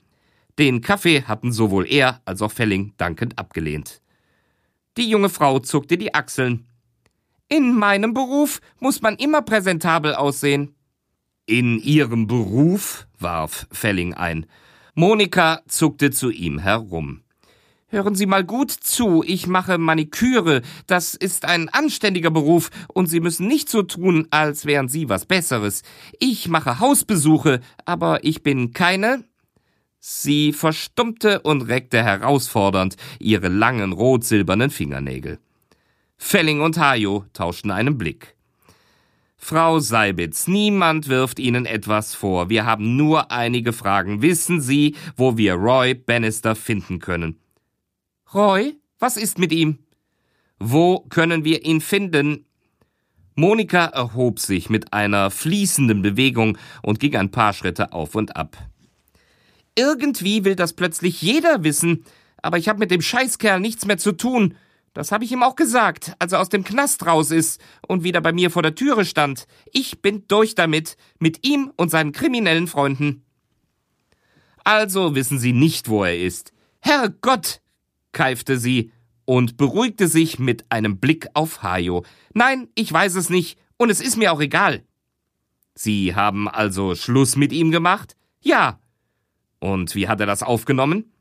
[0.58, 4.00] Den Kaffee hatten sowohl er als auch Felling dankend abgelehnt.
[4.96, 6.66] Die junge Frau zuckte die Achseln.
[7.56, 10.74] In meinem Beruf muss man immer präsentabel aussehen.
[11.46, 13.06] In Ihrem Beruf?
[13.20, 14.48] warf Felling ein.
[14.96, 17.22] Monika zuckte zu ihm herum.
[17.89, 23.20] Hören Sie mal gut zu, ich mache Maniküre, das ist ein anständiger Beruf, und Sie
[23.20, 25.84] müssen nicht so tun, als wären Sie was Besseres.
[26.20, 29.26] Ich mache Hausbesuche, aber ich bin keine.
[30.00, 35.38] Sie verstummte und reckte herausfordernd ihre langen rot-silbernen Fingernägel.
[36.26, 38.36] Felling und Hajo tauschten einen Blick.
[39.36, 42.50] Frau Seibitz, niemand wirft Ihnen etwas vor.
[42.50, 44.22] Wir haben nur einige Fragen.
[44.22, 47.40] Wissen Sie, wo wir Roy Bannister finden können?
[48.34, 49.80] Roy, was ist mit ihm?
[50.60, 52.46] Wo können wir ihn finden?
[53.36, 58.58] Monika erhob sich mit einer fließenden Bewegung und ging ein paar Schritte auf und ab.
[59.78, 62.06] Irgendwie will das plötzlich jeder wissen,
[62.42, 64.56] aber ich habe mit dem Scheißkerl nichts mehr zu tun.
[64.93, 68.21] Das habe ich ihm auch gesagt, als er aus dem Knast raus ist und wieder
[68.21, 69.47] bei mir vor der Türe stand.
[69.71, 73.25] Ich bin durch damit, mit ihm und seinen kriminellen Freunden.
[74.63, 76.53] Also wissen Sie nicht, wo er ist.
[76.79, 77.62] Herrgott,
[78.12, 78.91] keifte sie
[79.25, 82.06] und beruhigte sich mit einem Blick auf Hajo.
[82.34, 84.84] Nein, ich weiß es nicht, und es ist mir auch egal.
[85.75, 88.15] Sie haben also Schluss mit ihm gemacht?
[88.41, 88.79] Ja.
[89.60, 91.12] Und wie hat er das aufgenommen?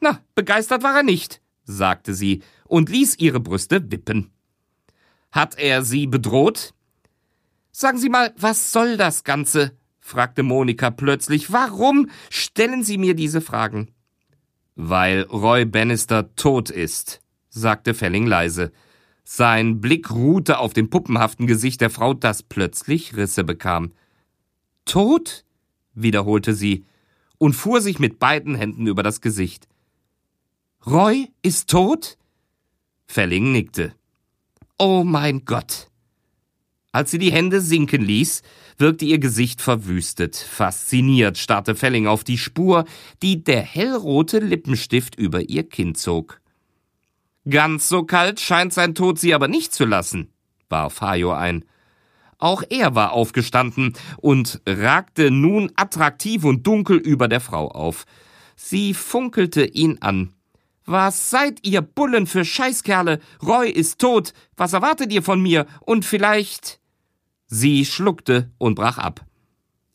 [0.00, 4.30] Na, begeistert war er nicht, sagte sie und ließ ihre Brüste wippen.
[5.32, 6.72] Hat er sie bedroht?
[7.72, 9.72] Sagen Sie mal, was soll das Ganze?
[10.00, 11.52] fragte Monika plötzlich.
[11.52, 13.90] Warum stellen Sie mir diese Fragen?
[14.76, 18.72] Weil Roy Bannister tot ist, sagte Felling leise.
[19.24, 23.92] Sein Blick ruhte auf dem puppenhaften Gesicht der Frau, das plötzlich Risse bekam.
[24.84, 25.44] Tot?
[25.94, 26.84] wiederholte sie
[27.38, 29.66] und fuhr sich mit beiden Händen über das Gesicht.
[30.86, 32.16] Roy ist tot?
[33.06, 33.94] Felling nickte.
[34.78, 35.88] Oh mein Gott.
[36.92, 38.42] Als sie die Hände sinken ließ,
[38.78, 40.36] wirkte ihr Gesicht verwüstet.
[40.36, 42.84] Fasziniert starrte Felling auf die Spur,
[43.22, 46.40] die der hellrote Lippenstift über ihr Kinn zog.
[47.48, 50.30] Ganz so kalt scheint sein Tod sie aber nicht zu lassen,
[50.68, 51.64] warf Hajo ein.
[52.38, 58.04] Auch er war aufgestanden und ragte nun attraktiv und dunkel über der Frau auf.
[58.56, 60.32] Sie funkelte ihn an.
[60.86, 63.20] Was seid ihr Bullen für Scheißkerle?
[63.42, 64.32] Roy ist tot.
[64.56, 65.66] Was erwartet ihr von mir?
[65.80, 66.80] Und vielleicht.
[67.46, 69.26] Sie schluckte und brach ab.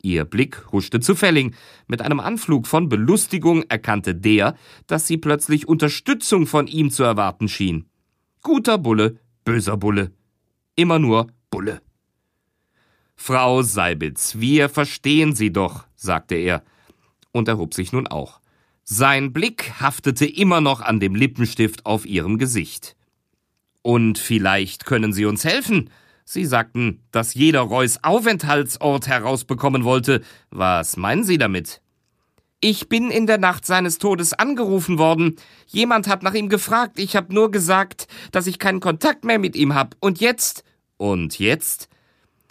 [0.01, 1.55] Ihr Blick huschte zu Felling.
[1.87, 4.55] Mit einem Anflug von Belustigung erkannte der,
[4.87, 7.85] dass sie plötzlich Unterstützung von ihm zu erwarten schien.
[8.41, 10.11] Guter Bulle, böser Bulle.
[10.75, 11.81] Immer nur Bulle.
[13.15, 16.63] Frau Seibitz, wir verstehen Sie doch, sagte er
[17.31, 18.40] und erhob sich nun auch.
[18.83, 22.95] Sein Blick haftete immer noch an dem Lippenstift auf ihrem Gesicht.
[23.81, 25.89] Und vielleicht können Sie uns helfen,
[26.23, 30.21] Sie sagten, dass jeder Reus Aufenthaltsort herausbekommen wollte.
[30.49, 31.81] Was meinen Sie damit?
[32.61, 35.35] Ich bin in der Nacht seines Todes angerufen worden.
[35.67, 36.99] Jemand hat nach ihm gefragt.
[36.99, 39.97] Ich habe nur gesagt, dass ich keinen Kontakt mehr mit ihm habe.
[39.99, 40.63] Und jetzt?
[40.97, 41.89] Und jetzt?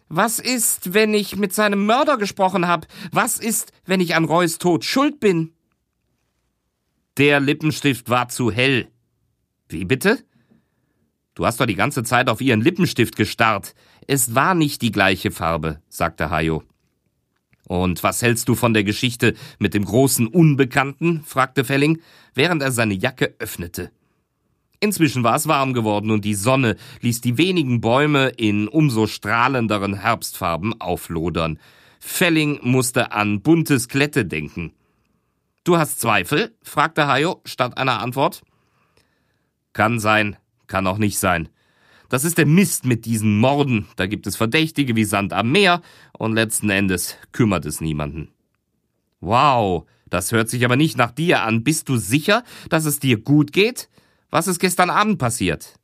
[0.09, 2.89] Was ist, wenn ich mit seinem Mörder gesprochen habe?
[3.13, 5.53] Was ist, wenn ich an Reus Tod schuld bin?
[7.21, 8.89] Der Lippenstift war zu hell.
[9.69, 10.25] Wie bitte?
[11.35, 13.75] Du hast doch die ganze Zeit auf ihren Lippenstift gestarrt.
[14.07, 16.63] Es war nicht die gleiche Farbe, sagte Hayo.
[17.69, 21.23] Und was hältst du von der Geschichte mit dem großen Unbekannten?
[21.23, 22.01] fragte Felling,
[22.33, 23.91] während er seine Jacke öffnete.
[24.81, 29.93] Inzwischen war es warm geworden und die Sonne ließ die wenigen Bäume in umso strahlenderen
[29.93, 31.59] Herbstfarben auflodern.
[31.99, 34.73] Felling musste an buntes Klette denken.
[35.65, 36.57] Du hast Zweifel?
[36.63, 38.43] fragte Hayo statt einer Antwort.
[39.73, 41.49] Kann sein, kann auch nicht sein.
[42.09, 43.87] Das ist der Mist mit diesen Morden.
[43.97, 45.83] Da gibt es Verdächtige wie Sand am Meer
[46.19, 48.33] und letzten Endes kümmert es niemanden.
[49.21, 51.63] Wow, das hört sich aber nicht nach dir an.
[51.63, 53.89] Bist du sicher, dass es dir gut geht?
[54.31, 55.75] Was ist gestern Abend passiert?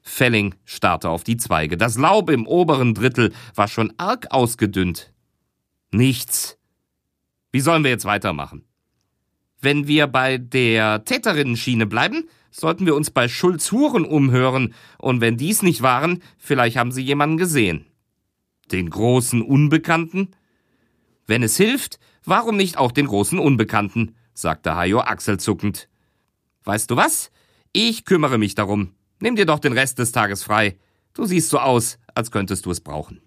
[0.00, 1.76] Felling starrte auf die Zweige.
[1.76, 5.12] Das Laub im oberen Drittel war schon arg ausgedünnt.
[5.90, 6.56] Nichts.
[7.50, 8.64] Wie sollen wir jetzt weitermachen?
[9.66, 15.36] Wenn wir bei der Täterinnenschiene bleiben, sollten wir uns bei Schulz Huren umhören, und wenn
[15.36, 17.84] dies nicht waren, vielleicht haben sie jemanden gesehen.
[18.70, 20.28] Den großen Unbekannten?
[21.26, 24.14] Wenn es hilft, warum nicht auch den großen Unbekannten?
[24.34, 25.88] sagte Hajo achselzuckend.
[26.62, 27.32] Weißt du was?
[27.72, 28.92] Ich kümmere mich darum.
[29.18, 30.78] Nimm dir doch den Rest des Tages frei.
[31.12, 33.20] Du siehst so aus, als könntest du es brauchen.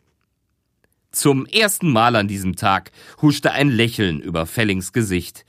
[1.11, 5.43] Zum ersten Mal an diesem Tag huschte ein Lächeln über Fellings Gesicht.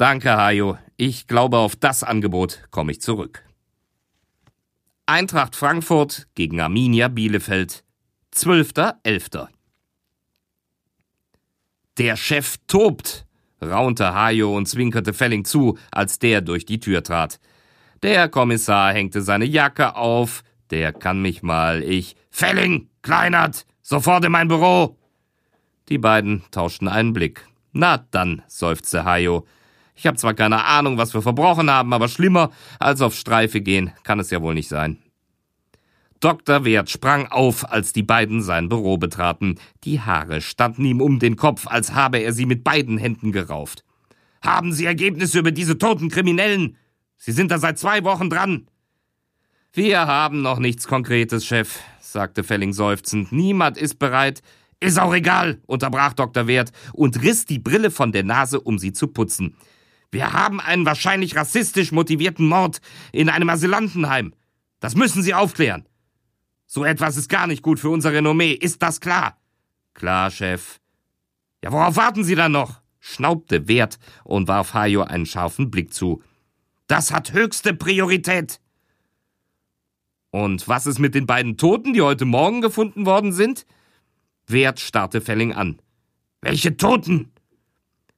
[0.00, 0.78] Danke, Hajo.
[0.96, 3.44] Ich glaube, auf das Angebot komme ich zurück.
[5.04, 7.84] Eintracht Frankfurt gegen Arminia Bielefeld.
[8.34, 9.48] 12.11.
[11.98, 13.26] Der Chef tobt,
[13.60, 17.38] raunte Hajo und zwinkerte Felling zu, als der durch die Tür trat.
[18.02, 20.44] Der Kommissar hängte seine Jacke auf.
[20.70, 22.16] Der kann mich mal, ich.
[22.30, 24.96] Felling, Kleinert, sofort in mein Büro!
[25.90, 27.46] Die beiden tauschten einen Blick.
[27.72, 29.44] Na dann, seufzte Hajo.
[30.00, 33.92] Ich hab zwar keine Ahnung, was wir verbrochen haben, aber schlimmer als auf Streife gehen
[34.02, 34.96] kann es ja wohl nicht sein.
[36.20, 36.64] Dr.
[36.64, 39.58] Wert sprang auf, als die beiden sein Büro betraten.
[39.84, 43.84] Die Haare standen ihm um den Kopf, als habe er sie mit beiden Händen gerauft.
[44.40, 46.78] Haben Sie Ergebnisse über diese toten Kriminellen?
[47.18, 48.68] Sie sind da seit zwei Wochen dran.
[49.74, 53.32] Wir haben noch nichts Konkretes, Chef, sagte Felling seufzend.
[53.32, 54.40] Niemand ist bereit.
[54.80, 56.46] Ist auch egal, unterbrach Dr.
[56.46, 59.56] Wert und riss die Brille von der Nase, um sie zu putzen.
[60.10, 62.80] Wir haben einen wahrscheinlich rassistisch motivierten Mord
[63.12, 64.34] in einem Asylantenheim.
[64.80, 65.86] Das müssen Sie aufklären.
[66.66, 69.36] So etwas ist gar nicht gut für unser Renommee, ist das klar?
[69.94, 70.80] Klar, Chef.
[71.62, 72.80] Ja, worauf warten Sie dann noch?
[73.00, 76.22] schnaubte Wert und warf Hajo einen scharfen Blick zu.
[76.86, 78.60] Das hat höchste Priorität.
[80.30, 83.66] Und was ist mit den beiden Toten, die heute Morgen gefunden worden sind?
[84.46, 85.80] Wert starrte Felling an.
[86.40, 87.32] Welche Toten?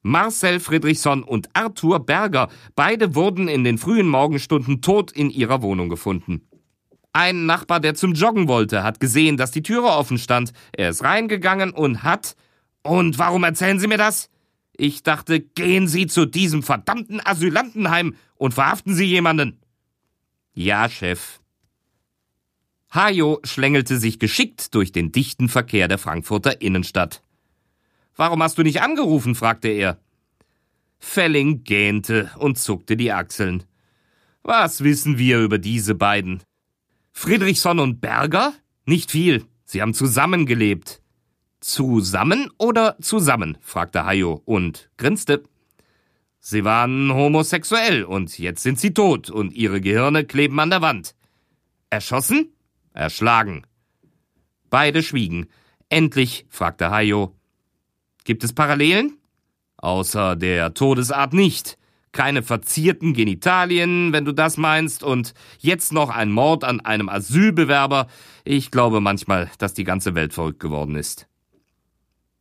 [0.03, 5.89] Marcel Friedrichsson und Arthur Berger, beide wurden in den frühen Morgenstunden tot in ihrer Wohnung
[5.89, 6.47] gefunden.
[7.13, 10.51] Ein Nachbar, der zum Joggen wollte, hat gesehen, dass die Türe offen stand.
[10.73, 12.35] Er ist reingegangen und hat.
[12.81, 14.29] Und warum erzählen Sie mir das?
[14.75, 19.59] Ich dachte, gehen Sie zu diesem verdammten Asylantenheim und verhaften Sie jemanden.
[20.53, 21.39] Ja, Chef.
[22.91, 27.23] Hajo schlängelte sich geschickt durch den dichten Verkehr der Frankfurter Innenstadt.
[28.15, 29.35] Warum hast du nicht angerufen?
[29.35, 29.99] fragte er.
[30.99, 33.63] Felling gähnte und zuckte die Achseln.
[34.43, 36.43] Was wissen wir über diese beiden?
[37.11, 38.53] Friedrichsson und Berger?
[38.85, 39.45] Nicht viel.
[39.65, 41.01] Sie haben zusammengelebt.
[41.59, 43.57] Zusammen oder zusammen?
[43.61, 45.43] fragte Hayo und grinste.
[46.39, 51.15] Sie waren homosexuell und jetzt sind sie tot und ihre Gehirne kleben an der Wand.
[51.89, 52.53] Erschossen?
[52.93, 53.65] Erschlagen.
[54.69, 55.47] Beide schwiegen.
[55.87, 57.33] Endlich fragte Hayo.
[58.23, 59.17] Gibt es Parallelen?
[59.77, 61.77] Außer der Todesart nicht
[62.13, 68.07] keine verzierten Genitalien, wenn du das meinst, und jetzt noch ein Mord an einem Asylbewerber.
[68.45, 71.27] Ich glaube manchmal, dass die ganze Welt verrückt geworden ist.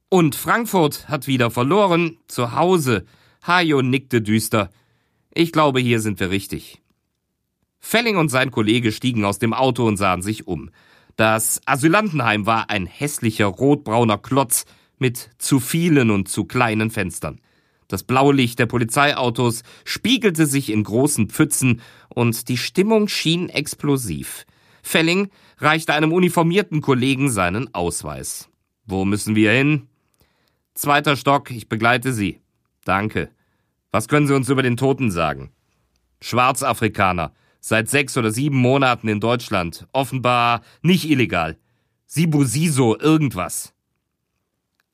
[0.09, 3.07] Und Frankfurt hat wieder verloren, zu Hause.
[3.45, 4.71] Hajo nickte düster.
[5.35, 6.83] Ich glaube, hier sind wir richtig.
[7.81, 10.71] Felling und sein Kollege stiegen aus dem Auto und sahen sich um.
[11.17, 14.67] Das Asylantenheim war ein hässlicher rotbrauner Klotz
[15.03, 17.41] mit zu vielen und zu kleinen Fenstern.
[17.89, 24.47] Das Blaulicht der Polizeiautos spiegelte sich in großen Pfützen und die Stimmung schien explosiv.
[24.83, 28.49] Felling reichte einem uniformierten Kollegen seinen Ausweis.
[28.87, 29.89] Wo müssen wir hin?
[30.73, 32.41] Zweiter Stock, ich begleite Sie.
[32.85, 33.29] Danke.
[33.91, 35.51] Was können Sie uns über den Toten sagen?
[36.23, 41.59] Schwarzafrikaner, seit sechs oder sieben Monaten in Deutschland, offenbar nicht illegal.
[42.07, 43.75] Sibusiso irgendwas.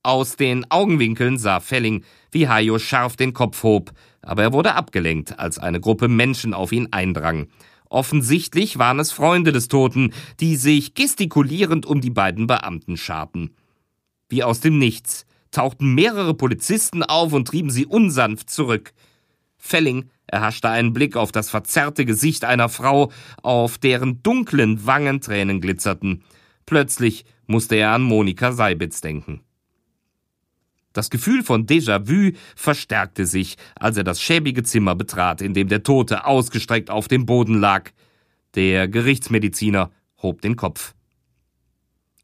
[0.03, 5.39] Aus den Augenwinkeln sah Felling, wie Hayo scharf den Kopf hob, aber er wurde abgelenkt,
[5.39, 7.49] als eine Gruppe Menschen auf ihn eindrang.
[7.91, 13.55] Offensichtlich waren es Freunde des Toten, die sich gestikulierend um die beiden Beamten scharten.
[14.29, 18.93] Wie aus dem Nichts tauchten mehrere Polizisten auf und trieben sie unsanft zurück.
[19.57, 23.11] Felling erhaschte einen Blick auf das verzerrte Gesicht einer Frau,
[23.43, 26.23] auf deren dunklen Wangen Tränen glitzerten.
[26.67, 29.41] Plötzlich musste er an Monika Seibitz denken.
[30.99, 35.85] Das Gefühl von Déjà-vu verstärkte sich, als er das schäbige Zimmer betrat, in dem der
[35.85, 37.93] Tote ausgestreckt auf dem Boden lag.
[38.57, 40.97] Der Gerichtsmediziner hob den Kopf.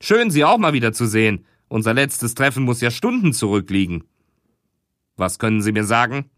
[0.01, 1.47] Schön, Sie auch mal wieder zu sehen.
[1.69, 4.03] Unser letztes Treffen muss ja Stunden zurückliegen.
[5.17, 6.29] Was können Sie mir sagen?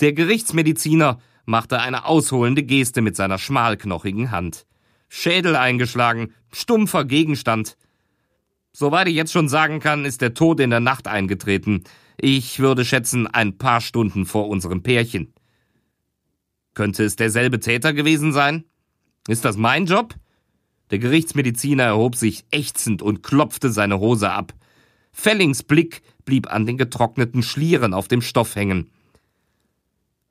[0.00, 4.64] Der Gerichtsmediziner machte eine ausholende Geste mit seiner schmalknochigen Hand.
[5.10, 7.76] Schädel eingeschlagen, stumpfer Gegenstand.
[8.72, 11.84] Soweit ich jetzt schon sagen kann, ist der Tod in der Nacht eingetreten.
[12.16, 15.34] Ich würde schätzen, ein paar Stunden vor unserem Pärchen.
[16.74, 18.64] Könnte es derselbe Täter gewesen sein?
[19.28, 20.14] Ist das mein Job?
[20.90, 24.54] Der Gerichtsmediziner erhob sich ächzend und klopfte seine Hose ab.
[25.12, 28.90] Fellings Blick blieb an den getrockneten Schlieren auf dem Stoff hängen.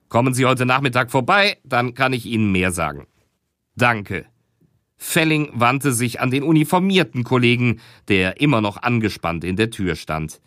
[0.08, 3.06] Kommen Sie heute Nachmittag vorbei, dann kann ich Ihnen mehr sagen.
[3.76, 4.26] Danke.
[5.02, 10.40] Felling wandte sich an den uniformierten Kollegen, der immer noch angespannt in der Tür stand.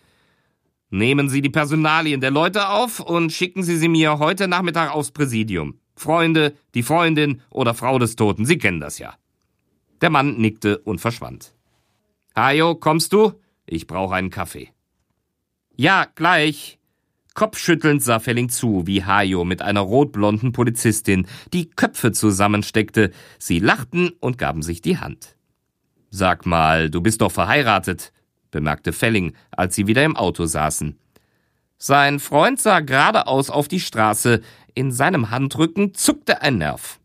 [0.90, 5.12] Nehmen Sie die Personalien der Leute auf und schicken Sie sie mir heute Nachmittag aufs
[5.12, 5.78] Präsidium.
[5.98, 9.16] Freunde, die Freundin oder Frau des Toten, Sie kennen das ja.
[10.00, 11.54] Der Mann nickte und verschwand.
[12.34, 13.34] Hajo, kommst du?
[13.66, 14.70] Ich brauche einen Kaffee.
[15.76, 16.80] Ja, gleich.
[17.36, 23.12] Kopfschüttelnd sah Felling zu, wie Hajo mit einer rotblonden Polizistin die Köpfe zusammensteckte.
[23.38, 25.36] Sie lachten und gaben sich die Hand.
[26.10, 28.14] Sag mal, du bist doch verheiratet,
[28.52, 30.98] bemerkte Felling, als sie wieder im Auto saßen.
[31.78, 34.42] Sein Freund sah geradeaus auf die Straße,
[34.74, 37.00] in seinem Handrücken zuckte ein Nerv.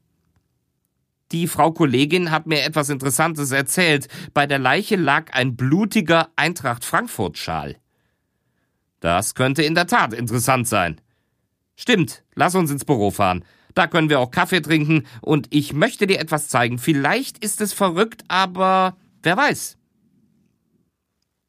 [1.33, 4.09] Die Frau Kollegin hat mir etwas Interessantes erzählt.
[4.33, 7.77] Bei der Leiche lag ein blutiger Eintracht Frankfurt Schal.
[9.01, 11.01] Das könnte in der Tat interessant sein.
[11.77, 13.45] Stimmt, lass uns ins Büro fahren.
[13.75, 16.79] Da können wir auch Kaffee trinken und ich möchte dir etwas zeigen.
[16.79, 19.79] Vielleicht ist es verrückt, aber wer weiß.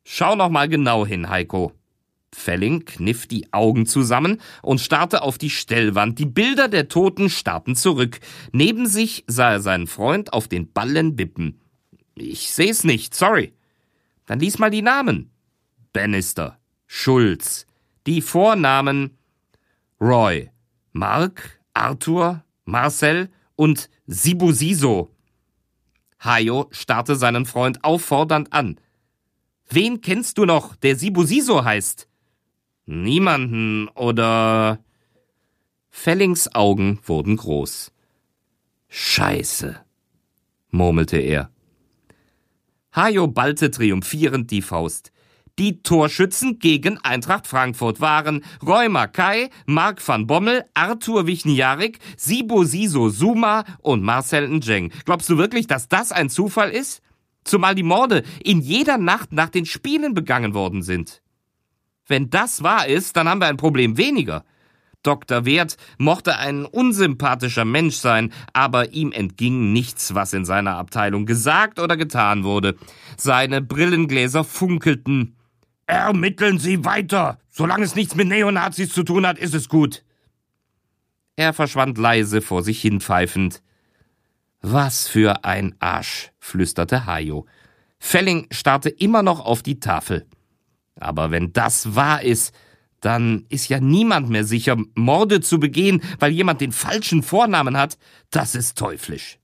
[0.04, 1.74] Schau noch mal genau hin, Heiko.
[2.34, 6.18] Felling kniff die Augen zusammen und starrte auf die Stellwand.
[6.18, 8.20] Die Bilder der Toten starrten zurück.
[8.54, 11.60] Neben sich sah er seinen Freund auf den Ballen bippen.
[12.16, 13.54] Ich seh's nicht, sorry.
[14.26, 15.32] Dann lies mal die Namen.
[15.92, 16.58] Bannister,
[16.94, 17.66] Schulz.
[18.06, 19.18] Die Vornamen
[20.02, 20.52] Roy,
[20.92, 25.10] Mark, Arthur, Marcel und Sibusiso.
[26.20, 28.78] Hayo starrte seinen Freund auffordernd an.
[29.70, 32.10] Wen kennst du noch, der Sibusiso heißt?
[32.86, 34.84] Niemanden oder.
[35.90, 37.94] Fellings Augen wurden groß.
[38.90, 39.82] Scheiße,
[40.72, 41.52] murmelte er.
[42.94, 45.11] Hajo ballte triumphierend die Faust.
[45.62, 53.10] Die Torschützen gegen Eintracht Frankfurt waren Roy Mackay, Mark van Bommel, Arthur Wichniarik, Sibo Siso
[53.10, 54.92] Suma und Marcel Njeng.
[55.06, 57.04] Glaubst du wirklich, dass das ein Zufall ist?
[57.44, 61.22] Zumal die Morde in jeder Nacht nach den Spielen begangen worden sind.
[62.08, 64.44] Wenn das wahr ist, dann haben wir ein Problem weniger.
[65.04, 65.46] Dr.
[65.46, 71.80] Wert mochte ein unsympathischer Mensch sein, aber ihm entging nichts, was in seiner Abteilung gesagt
[71.80, 72.78] oder getan wurde.
[73.16, 75.36] Seine Brillengläser funkelten.
[75.92, 77.38] Ermitteln Sie weiter.
[77.50, 80.06] Solange es nichts mit Neonazis zu tun hat, ist es gut.
[81.36, 83.62] Er verschwand leise vor sich hin pfeifend.
[84.62, 87.46] Was für ein Arsch, flüsterte Hajo.
[88.00, 90.26] Felling starrte immer noch auf die Tafel.
[90.98, 92.56] Aber wenn das wahr ist,
[93.02, 97.98] dann ist ja niemand mehr sicher, Morde zu begehen, weil jemand den falschen Vornamen hat.
[98.30, 99.40] Das ist teuflisch.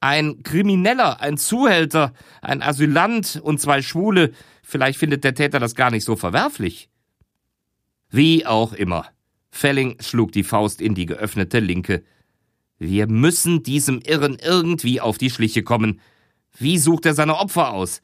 [0.00, 4.32] Ein Krimineller, ein Zuhälter, ein Asylant und zwei Schwule,
[4.62, 6.88] vielleicht findet der Täter das gar nicht so verwerflich.
[8.10, 9.06] Wie auch immer.
[9.50, 12.02] Felling schlug die Faust in die geöffnete Linke.
[12.78, 16.00] Wir müssen diesem Irren irgendwie auf die Schliche kommen.
[16.58, 18.00] Wie sucht er seine Opfer aus?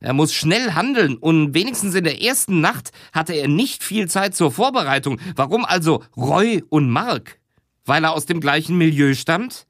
[0.00, 4.34] Er muss schnell handeln und wenigstens in der ersten Nacht hatte er nicht viel Zeit
[4.34, 5.20] zur Vorbereitung.
[5.36, 7.38] Warum also Roy und Mark?
[7.84, 9.66] Weil er aus dem gleichen Milieu stammt?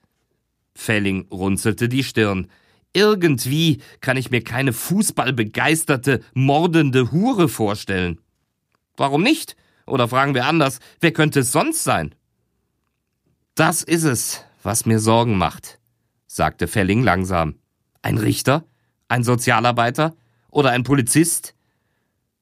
[0.77, 2.49] Felling runzelte die Stirn.
[2.93, 8.21] Irgendwie kann ich mir keine fußballbegeisterte, mordende Hure vorstellen.
[8.97, 9.57] Warum nicht?
[9.87, 12.15] Oder fragen wir anders, wer könnte es sonst sein?
[13.55, 15.81] Das ist es, was mir Sorgen macht,
[16.27, 17.57] sagte Felling langsam.
[18.03, 18.65] Ein Richter?
[19.09, 20.15] Ein Sozialarbeiter?
[20.51, 21.55] Oder ein Polizist?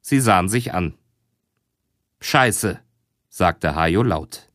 [0.01, 0.95] Sie sahen sich an.
[2.21, 2.81] Scheiße,
[3.29, 4.51] sagte Hajo laut.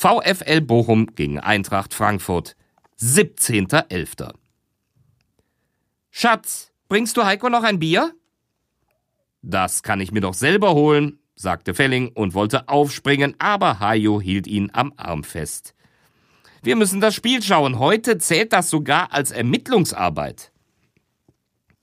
[0.00, 2.54] VfL Bochum gegen Eintracht Frankfurt.
[3.00, 4.32] 17.11.
[6.12, 8.14] Schatz, bringst du Heiko noch ein Bier?
[9.42, 14.46] Das kann ich mir doch selber holen, sagte Felling und wollte aufspringen, aber Hajo hielt
[14.46, 15.74] ihn am Arm fest.
[16.62, 17.80] Wir müssen das Spiel schauen.
[17.80, 20.52] Heute zählt das sogar als Ermittlungsarbeit.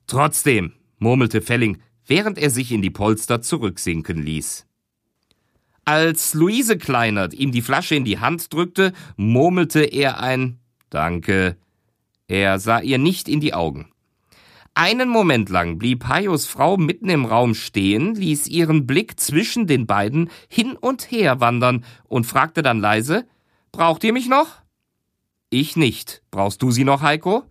[0.07, 4.65] Trotzdem, murmelte Felling, während er sich in die Polster zurücksinken ließ.
[5.85, 10.57] Als Luise Kleinert ihm die Flasche in die Hand drückte, murmelte er ein
[10.89, 11.57] Danke.
[12.27, 13.91] Er sah ihr nicht in die Augen.
[14.73, 19.85] Einen Moment lang blieb Hajos Frau mitten im Raum stehen, ließ ihren Blick zwischen den
[19.85, 23.27] beiden hin und her wandern und fragte dann leise
[23.71, 24.61] Braucht ihr mich noch?
[25.51, 26.23] Ich nicht.
[26.31, 27.43] Brauchst du sie noch, Heiko?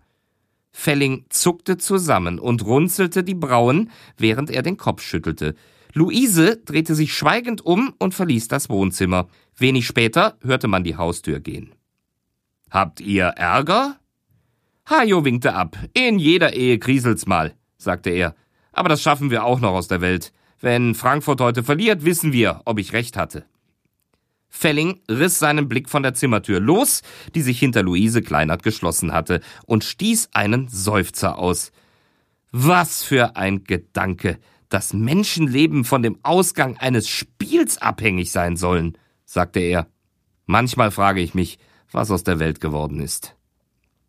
[0.71, 5.55] Felling zuckte zusammen und runzelte die Brauen, während er den Kopf schüttelte.
[5.95, 9.29] Luise drehte sich schweigend um und verließ das Wohnzimmer.
[9.55, 11.73] Wenig später hörte man die Haustür gehen.
[12.69, 13.97] Habt ihr Ärger?
[14.89, 15.77] Hajo winkte ab.
[15.93, 18.35] In jeder Ehe kriselt's mal, sagte er.
[18.73, 20.33] Aber das schaffen wir auch noch aus der Welt.
[20.59, 23.45] Wenn Frankfurt heute verliert, wissen wir, ob ich recht hatte.
[24.49, 27.03] Felling riss seinen Blick von der Zimmertür los,
[27.35, 31.71] die sich hinter Luise Kleinert geschlossen hatte, und stieß einen Seufzer aus.
[32.51, 34.39] Was für ein Gedanke,
[34.75, 39.87] dass Menschenleben von dem Ausgang eines Spiels abhängig sein sollen, sagte er.
[40.47, 41.59] Manchmal frage ich mich,
[41.93, 43.37] was aus der Welt geworden ist.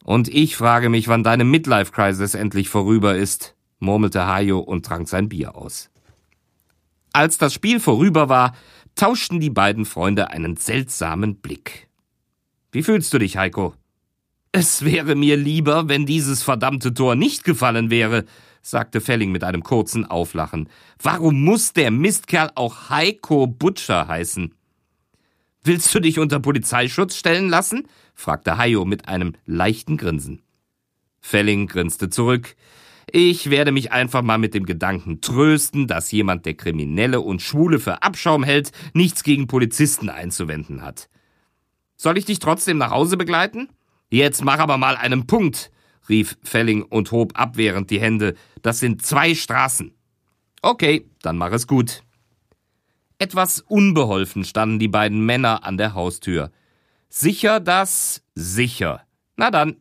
[0.03, 5.29] Und ich frage mich, wann deine Midlife-Crisis endlich vorüber ist, murmelte Hayo und trank sein
[5.29, 5.89] Bier aus.
[7.13, 8.53] Als das Spiel vorüber war,
[8.97, 11.87] tauschten die beiden Freunde einen seltsamen Blick.
[12.73, 13.75] Wie fühlst du dich, Heiko?
[14.51, 18.25] Es wäre mir lieber, wenn dieses verdammte Tor nicht gefallen wäre,
[18.67, 20.69] sagte Felling mit einem kurzen Auflachen.
[21.01, 24.55] Warum muss der Mistkerl auch Heiko Butcher heißen?
[25.63, 27.87] Willst du dich unter Polizeischutz stellen lassen?
[28.15, 30.43] fragte Hayo mit einem leichten Grinsen.
[31.21, 32.57] Felling grinste zurück.
[33.09, 37.79] Ich werde mich einfach mal mit dem Gedanken trösten, dass jemand, der Kriminelle und Schwule
[37.79, 41.09] für Abschaum hält, nichts gegen Polizisten einzuwenden hat.
[41.95, 43.69] Soll ich dich trotzdem nach Hause begleiten?
[44.11, 45.71] Jetzt mach aber mal einen Punkt,
[46.09, 48.35] rief Felling und hob abwehrend die Hände.
[48.63, 49.95] Das sind zwei Straßen.
[50.63, 52.03] Okay, dann mach es gut.
[53.19, 56.51] Etwas unbeholfen standen die beiden Männer an der Haustür.
[57.09, 58.23] Sicher das?
[58.35, 59.03] Sicher.
[59.37, 59.77] Na dann.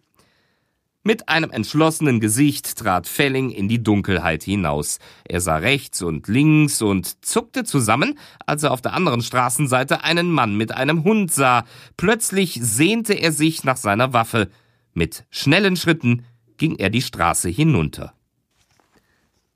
[1.07, 4.97] Mit einem entschlossenen Gesicht trat Felling in die Dunkelheit hinaus.
[5.23, 8.17] Er sah rechts und links und zuckte zusammen,
[8.47, 11.65] als er auf der anderen Straßenseite einen Mann mit einem Hund sah.
[11.95, 14.49] Plötzlich sehnte er sich nach seiner Waffe.
[14.95, 16.25] Mit schnellen Schritten
[16.57, 18.13] ging er die Straße hinunter.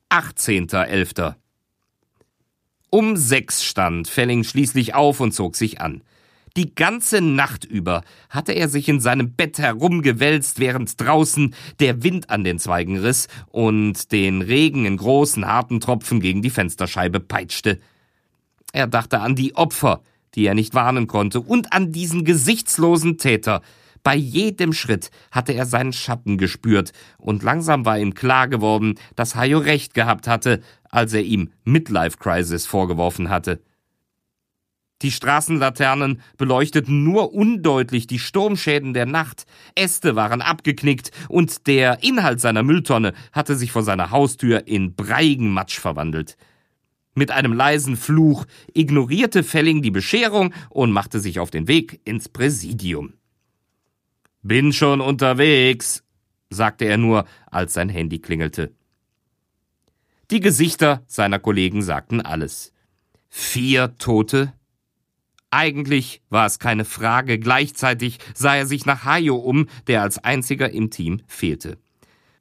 [0.09, 1.35] 18.11.
[2.89, 6.03] Um sechs stand Felling schließlich auf und zog sich an.
[6.57, 12.29] Die ganze Nacht über hatte er sich in seinem Bett herumgewälzt, während draußen der Wind
[12.29, 17.79] an den Zweigen riss und den Regen in großen, harten Tropfen gegen die Fensterscheibe peitschte.
[18.73, 20.01] Er dachte an die Opfer,
[20.35, 23.61] die er nicht warnen konnte, und an diesen gesichtslosen Täter.
[24.03, 29.35] Bei jedem Schritt hatte er seinen Schatten gespürt, und langsam war ihm klar geworden, dass
[29.35, 33.61] Hayo recht gehabt hatte, als er ihm Midlife Crisis vorgeworfen hatte.
[35.01, 39.45] Die Straßenlaternen beleuchteten nur undeutlich die Sturmschäden der Nacht.
[39.73, 45.51] Äste waren abgeknickt und der Inhalt seiner Mülltonne hatte sich vor seiner Haustür in breiigen
[45.51, 46.35] Matsch verwandelt.
[47.15, 52.27] Mit einem leisen Fluch ignorierte Felling die Bescherung und machte sich auf den Weg ins
[52.27, 53.13] Präsidium.
[54.41, 56.03] Bin schon unterwegs,
[56.49, 58.73] sagte er nur, als sein Handy klingelte.
[60.31, 62.71] Die Gesichter seiner Kollegen sagten alles.
[63.29, 64.53] Vier Tote,
[65.51, 70.69] eigentlich war es keine Frage, gleichzeitig sah er sich nach Hayo um, der als einziger
[70.69, 71.77] im Team fehlte.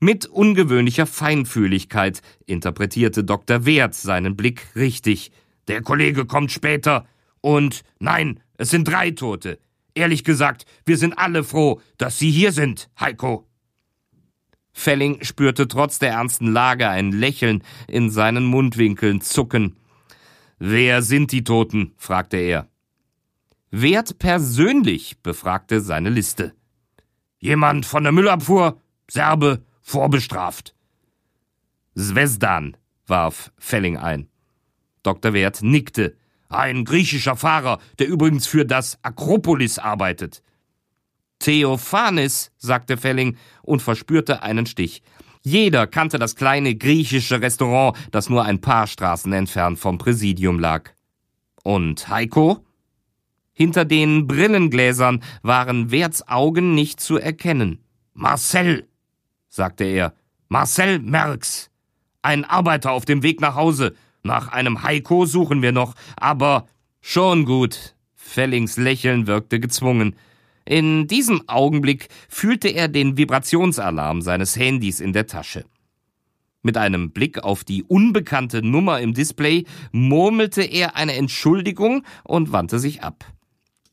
[0.00, 3.64] Mit ungewöhnlicher Feinfühligkeit interpretierte Dr.
[3.64, 5.32] Wert seinen Blick richtig.
[5.66, 7.06] Der Kollege kommt später.
[7.40, 9.58] Und nein, es sind drei Tote.
[9.98, 13.48] Ehrlich gesagt, wir sind alle froh, dass Sie hier sind, Heiko.
[14.72, 19.74] Felling spürte trotz der ernsten Lage ein Lächeln in seinen Mundwinkeln zucken.
[20.60, 21.94] Wer sind die Toten?
[21.96, 22.68] fragte er.
[23.72, 26.54] Wert persönlich befragte seine Liste.
[27.40, 28.80] Jemand von der Müllabfuhr,
[29.10, 30.76] Serbe, vorbestraft.
[31.96, 32.76] Svesdan,
[33.08, 34.28] warf Felling ein.
[35.02, 35.32] Dr.
[35.32, 36.16] Wert nickte.
[36.48, 40.42] Ein griechischer Fahrer, der übrigens für das Akropolis arbeitet.
[41.38, 45.02] Theophanes, sagte Felling und verspürte einen Stich.
[45.42, 50.90] Jeder kannte das kleine griechische Restaurant, das nur ein paar Straßen entfernt vom Präsidium lag.
[51.62, 52.64] Und Heiko?
[53.52, 57.84] Hinter den Brillengläsern waren Werts Augen nicht zu erkennen.
[58.14, 58.88] Marcel,
[59.48, 60.14] sagte er.
[60.48, 61.70] Marcel Merx.
[62.22, 63.94] Ein Arbeiter auf dem Weg nach Hause.
[64.22, 66.66] Nach einem Heiko suchen wir noch, aber
[67.00, 67.94] schon gut.
[68.14, 70.16] Fellings Lächeln wirkte gezwungen.
[70.64, 75.64] In diesem Augenblick fühlte er den Vibrationsalarm seines Handys in der Tasche.
[76.62, 82.78] Mit einem Blick auf die unbekannte Nummer im Display murmelte er eine Entschuldigung und wandte
[82.78, 83.24] sich ab.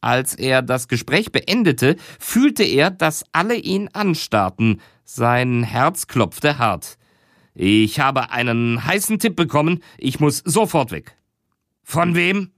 [0.01, 4.81] Als er das Gespräch beendete, fühlte er, dass alle ihn anstarrten.
[5.03, 6.97] Sein Herz klopfte hart.
[7.55, 9.81] Ich habe einen heißen Tipp bekommen.
[9.97, 11.17] Ich muss sofort weg.
[11.83, 12.51] Von wem?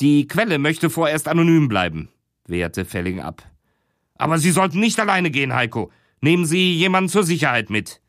[0.00, 2.10] Die Quelle möchte vorerst anonym bleiben,
[2.46, 3.42] wehrte Felling ab.
[4.14, 5.90] Aber Sie sollten nicht alleine gehen, Heiko.
[6.20, 8.02] Nehmen Sie jemanden zur Sicherheit mit.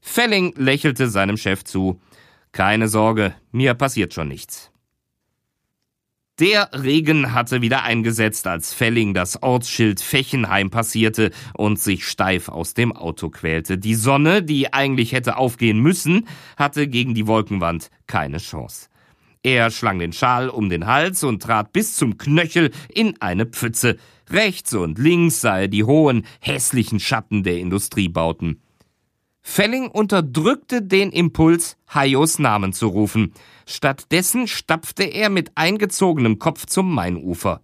[0.00, 2.00] Felling lächelte seinem Chef zu.
[2.52, 4.70] Keine Sorge, mir passiert schon nichts.
[6.38, 12.74] Der Regen hatte wieder eingesetzt, als Felling das Ortsschild Fechenheim passierte und sich steif aus
[12.74, 13.78] dem Auto quälte.
[13.78, 16.28] Die Sonne, die eigentlich hätte aufgehen müssen,
[16.58, 18.88] hatte gegen die Wolkenwand keine Chance.
[19.42, 23.96] Er schlang den Schal um den Hals und trat bis zum Knöchel in eine Pfütze.
[24.28, 28.60] Rechts und links sah er die hohen, hässlichen Schatten der Industriebauten.
[29.48, 33.32] Felling unterdrückte den Impuls, Hayos Namen zu rufen.
[33.64, 37.62] Stattdessen stapfte er mit eingezogenem Kopf zum Mainufer.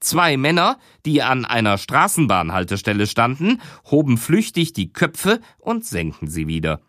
[0.00, 6.80] Zwei Männer, die an einer Straßenbahnhaltestelle standen, hoben flüchtig die Köpfe und senkten sie wieder.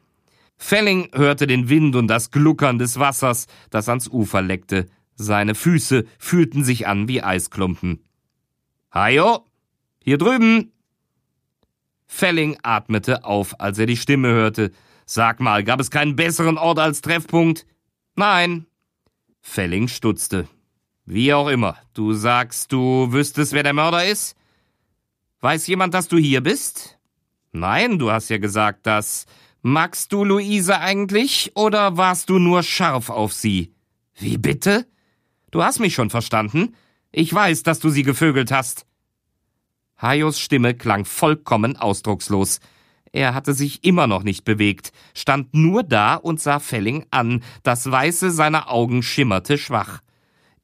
[0.57, 4.87] Felling hörte den Wind und das Gluckern des Wassers, das ans Ufer leckte.
[5.13, 8.03] Seine Füße fühlten sich an wie Eisklumpen.
[8.91, 9.45] Hajo,
[10.03, 10.73] hier drüben!
[12.07, 14.71] Felling atmete auf, als er die Stimme hörte.
[15.05, 17.65] Sag mal, gab es keinen besseren Ort als Treffpunkt?
[18.15, 18.65] Nein.
[19.41, 20.47] Felling stutzte.
[21.05, 21.77] Wie auch immer.
[21.93, 24.35] Du sagst, du wüsstest, wer der Mörder ist?
[25.39, 26.97] Weiß jemand, dass du hier bist?
[27.51, 29.25] Nein, du hast ja gesagt, dass.
[29.61, 33.73] Magst du Luise eigentlich oder warst du nur scharf auf sie?
[34.15, 34.87] Wie bitte?
[35.51, 36.75] Du hast mich schon verstanden.
[37.11, 38.86] Ich weiß, dass du sie gevögelt hast.
[39.97, 42.59] Hayos Stimme klang vollkommen ausdruckslos.
[43.11, 47.89] Er hatte sich immer noch nicht bewegt, stand nur da und sah Felling an, das
[47.89, 50.01] Weiße seiner Augen schimmerte schwach.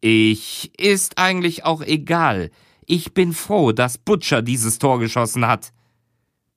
[0.01, 2.51] Ich ist eigentlich auch egal.
[2.85, 5.71] Ich bin froh, dass Butcher dieses Tor geschossen hat.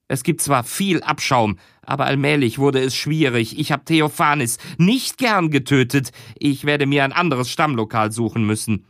[0.09, 3.59] Es gibt zwar viel Abschaum, aber allmählich wurde es schwierig.
[3.59, 6.11] Ich habe Theophanis nicht gern getötet.
[6.39, 8.87] Ich werde mir ein anderes Stammlokal suchen müssen.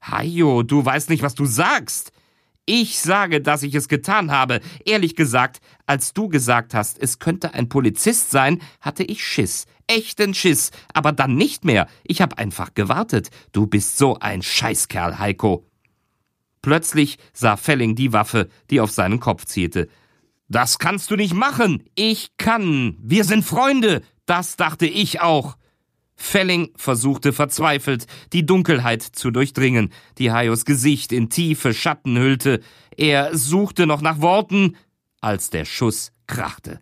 [0.00, 2.12] Hajo, du weißt nicht, was du sagst.
[2.66, 4.60] Ich sage, dass ich es getan habe.
[4.84, 9.66] Ehrlich gesagt, als du gesagt hast, es könnte ein Polizist sein, hatte ich Schiss.
[9.86, 10.72] Echten Schiss.
[10.92, 11.86] Aber dann nicht mehr.
[12.02, 13.30] Ich habe einfach gewartet.
[13.52, 15.64] Du bist so ein Scheißkerl, Heiko.
[16.60, 19.88] Plötzlich sah Felling die Waffe, die auf seinen Kopf zielte.
[20.48, 21.84] Das kannst du nicht machen.
[21.94, 22.96] Ich kann.
[23.00, 24.02] Wir sind Freunde.
[24.26, 25.56] Das dachte ich auch.
[26.16, 32.60] Felling versuchte verzweifelt, die Dunkelheit zu durchdringen, die Hayos Gesicht in tiefe Schatten hüllte.
[32.96, 34.76] Er suchte noch nach Worten,
[35.20, 36.80] als der Schuss krachte.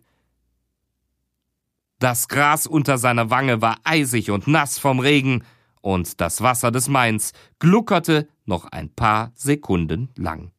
[1.99, 5.43] Das Gras unter seiner Wange war eisig und nass vom Regen,
[5.81, 10.51] und das Wasser des Mains gluckerte noch ein paar Sekunden lang.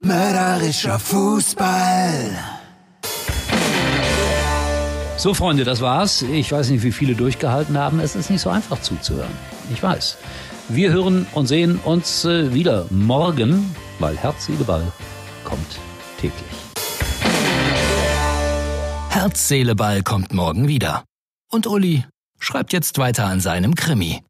[0.00, 2.61] Mörderischer Fußball.
[5.22, 6.22] So, Freunde, das war's.
[6.22, 8.00] Ich weiß nicht, wie viele durchgehalten haben.
[8.00, 9.30] Es ist nicht so einfach zuzuhören.
[9.72, 10.18] Ich weiß.
[10.68, 14.82] Wir hören und sehen uns äh, wieder morgen, weil Herz, Ball
[15.44, 15.78] kommt
[16.18, 16.42] täglich.
[19.10, 21.04] Herz, Ball kommt morgen wieder.
[21.52, 22.04] Und Uli
[22.40, 24.24] schreibt jetzt weiter an seinem Krimi.